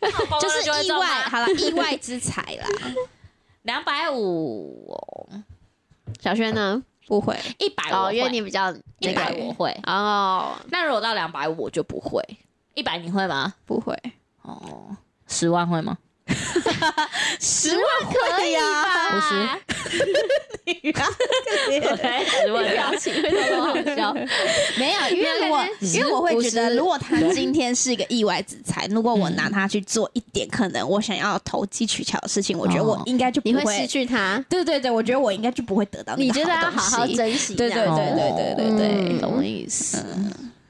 [0.40, 2.66] 就是意外，好了，意外之财啦，
[3.62, 5.28] 两百五，
[6.20, 6.82] 小轩呢？
[7.06, 9.74] 不会，一百哦，因为你比较一那百我会。
[9.86, 12.22] 哦，那如果到两百五我就不会，
[12.74, 13.54] 一百你会吗？
[13.64, 13.96] 不会，
[14.42, 14.94] 哦，
[15.28, 15.96] 十万会吗？
[17.40, 17.84] 十万
[18.36, 18.84] 可以啊，
[19.16, 19.48] 五十，
[21.96, 24.12] 对，十万表情为什么好笑？
[24.78, 37.54] 没有，因为我因为我会觉得，如果他今天是一个意外之财，如果我拿它去做一点可能我想要投机取巧的事情，我觉得我应该就不你会失去他，对对对，我觉得我应该就不会得到那个你觉得要好好珍惜。
[37.54, 40.04] 对对对对对对懂意思。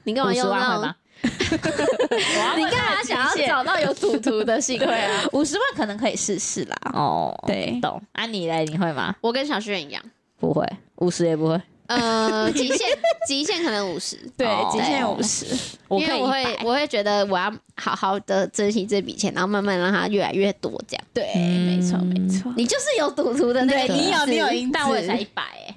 [0.03, 0.95] 你干嘛五十用那种万会吗？？
[2.57, 5.23] 你干嘛想要找到有赌徒的幸会啊？
[5.33, 6.77] 五十万可能可以试试啦。
[6.93, 8.01] 哦，对懂。
[8.11, 8.65] 啊，你嘞？
[8.65, 9.15] 你会吗？
[9.21, 10.01] 我跟小轩一样，
[10.39, 10.65] 不会，
[10.97, 11.59] 五十也不会。
[11.87, 12.87] 呃， 极限
[13.27, 15.45] 极限可能五十，对哦，极限五十。
[15.89, 21.03] 因为我会我会觉得我要好好的珍惜这笔钱，然后慢慢让它越来越多，这样。
[21.15, 22.53] 对，嗯没错没错。
[22.55, 25.75] 你就是有赌徒的那个你有你有因子，但我也才一百哎，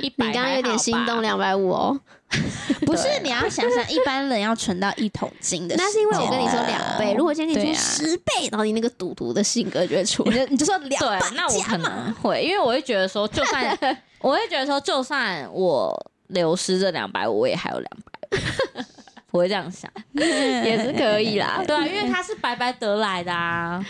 [0.00, 0.26] 一百。
[0.26, 2.00] 你刚刚有点心动，两百五哦，
[2.86, 10.30] 不是你要想想，一般人要存到一桶金的，那是因为我跟你说两倍，如果今天你对啊出十倍，然后你那个赌徒的性格就会出来。
[10.30, 13.78] 你就你就说两对百，那我可能会，因为我会觉得说，就算
[14.20, 15.94] 我会觉得说，就算我
[16.28, 18.84] 流失这两百，我也还有两百，
[19.30, 19.90] 我会这样想。
[20.14, 21.62] 也是可以啦。
[21.66, 23.84] 对啊，因为他是白白得来的啊。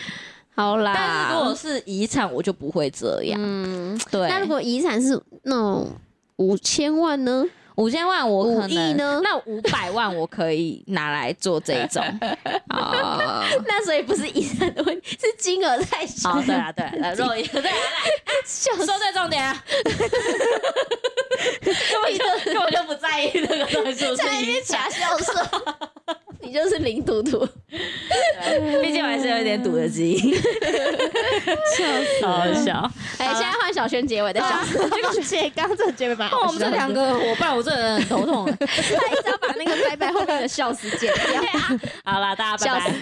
[0.54, 3.40] 好啦，但是如果是遗产，我就不会这样。
[3.42, 5.90] 嗯，对，那如果遗产是那种
[6.36, 7.44] 五千万呢？
[7.76, 9.18] 五千万我可能呢？
[9.24, 12.04] 那五百万我可以拿来做这一种。
[12.68, 16.32] 哦，那所以不是遗产的问题，是金额太小。
[16.32, 19.64] 好，对啊，对啊，对啊， 肉也对啊，来笑说对重点啊，
[21.64, 25.42] 根本就根本就不在意那个东西在那边假，笑说，
[26.42, 27.46] 你就是零赌徒。
[28.44, 30.34] 对毕竟我还是有一点赌的基因，
[31.76, 31.84] 笑
[32.18, 32.90] 死好笑。
[33.18, 38.44] 哎，现在换小轩结尾的笑死，而且刚刚这个结尾蛮好哦我们这两个伙伴，我这人很头痛。
[38.58, 41.50] 他一直要把那个拜拜后面的笑死剪掉，
[42.04, 42.96] 好啦，大家拜笑拜死。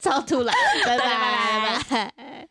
[0.02, 2.48] 超突然，拜拜拜拜。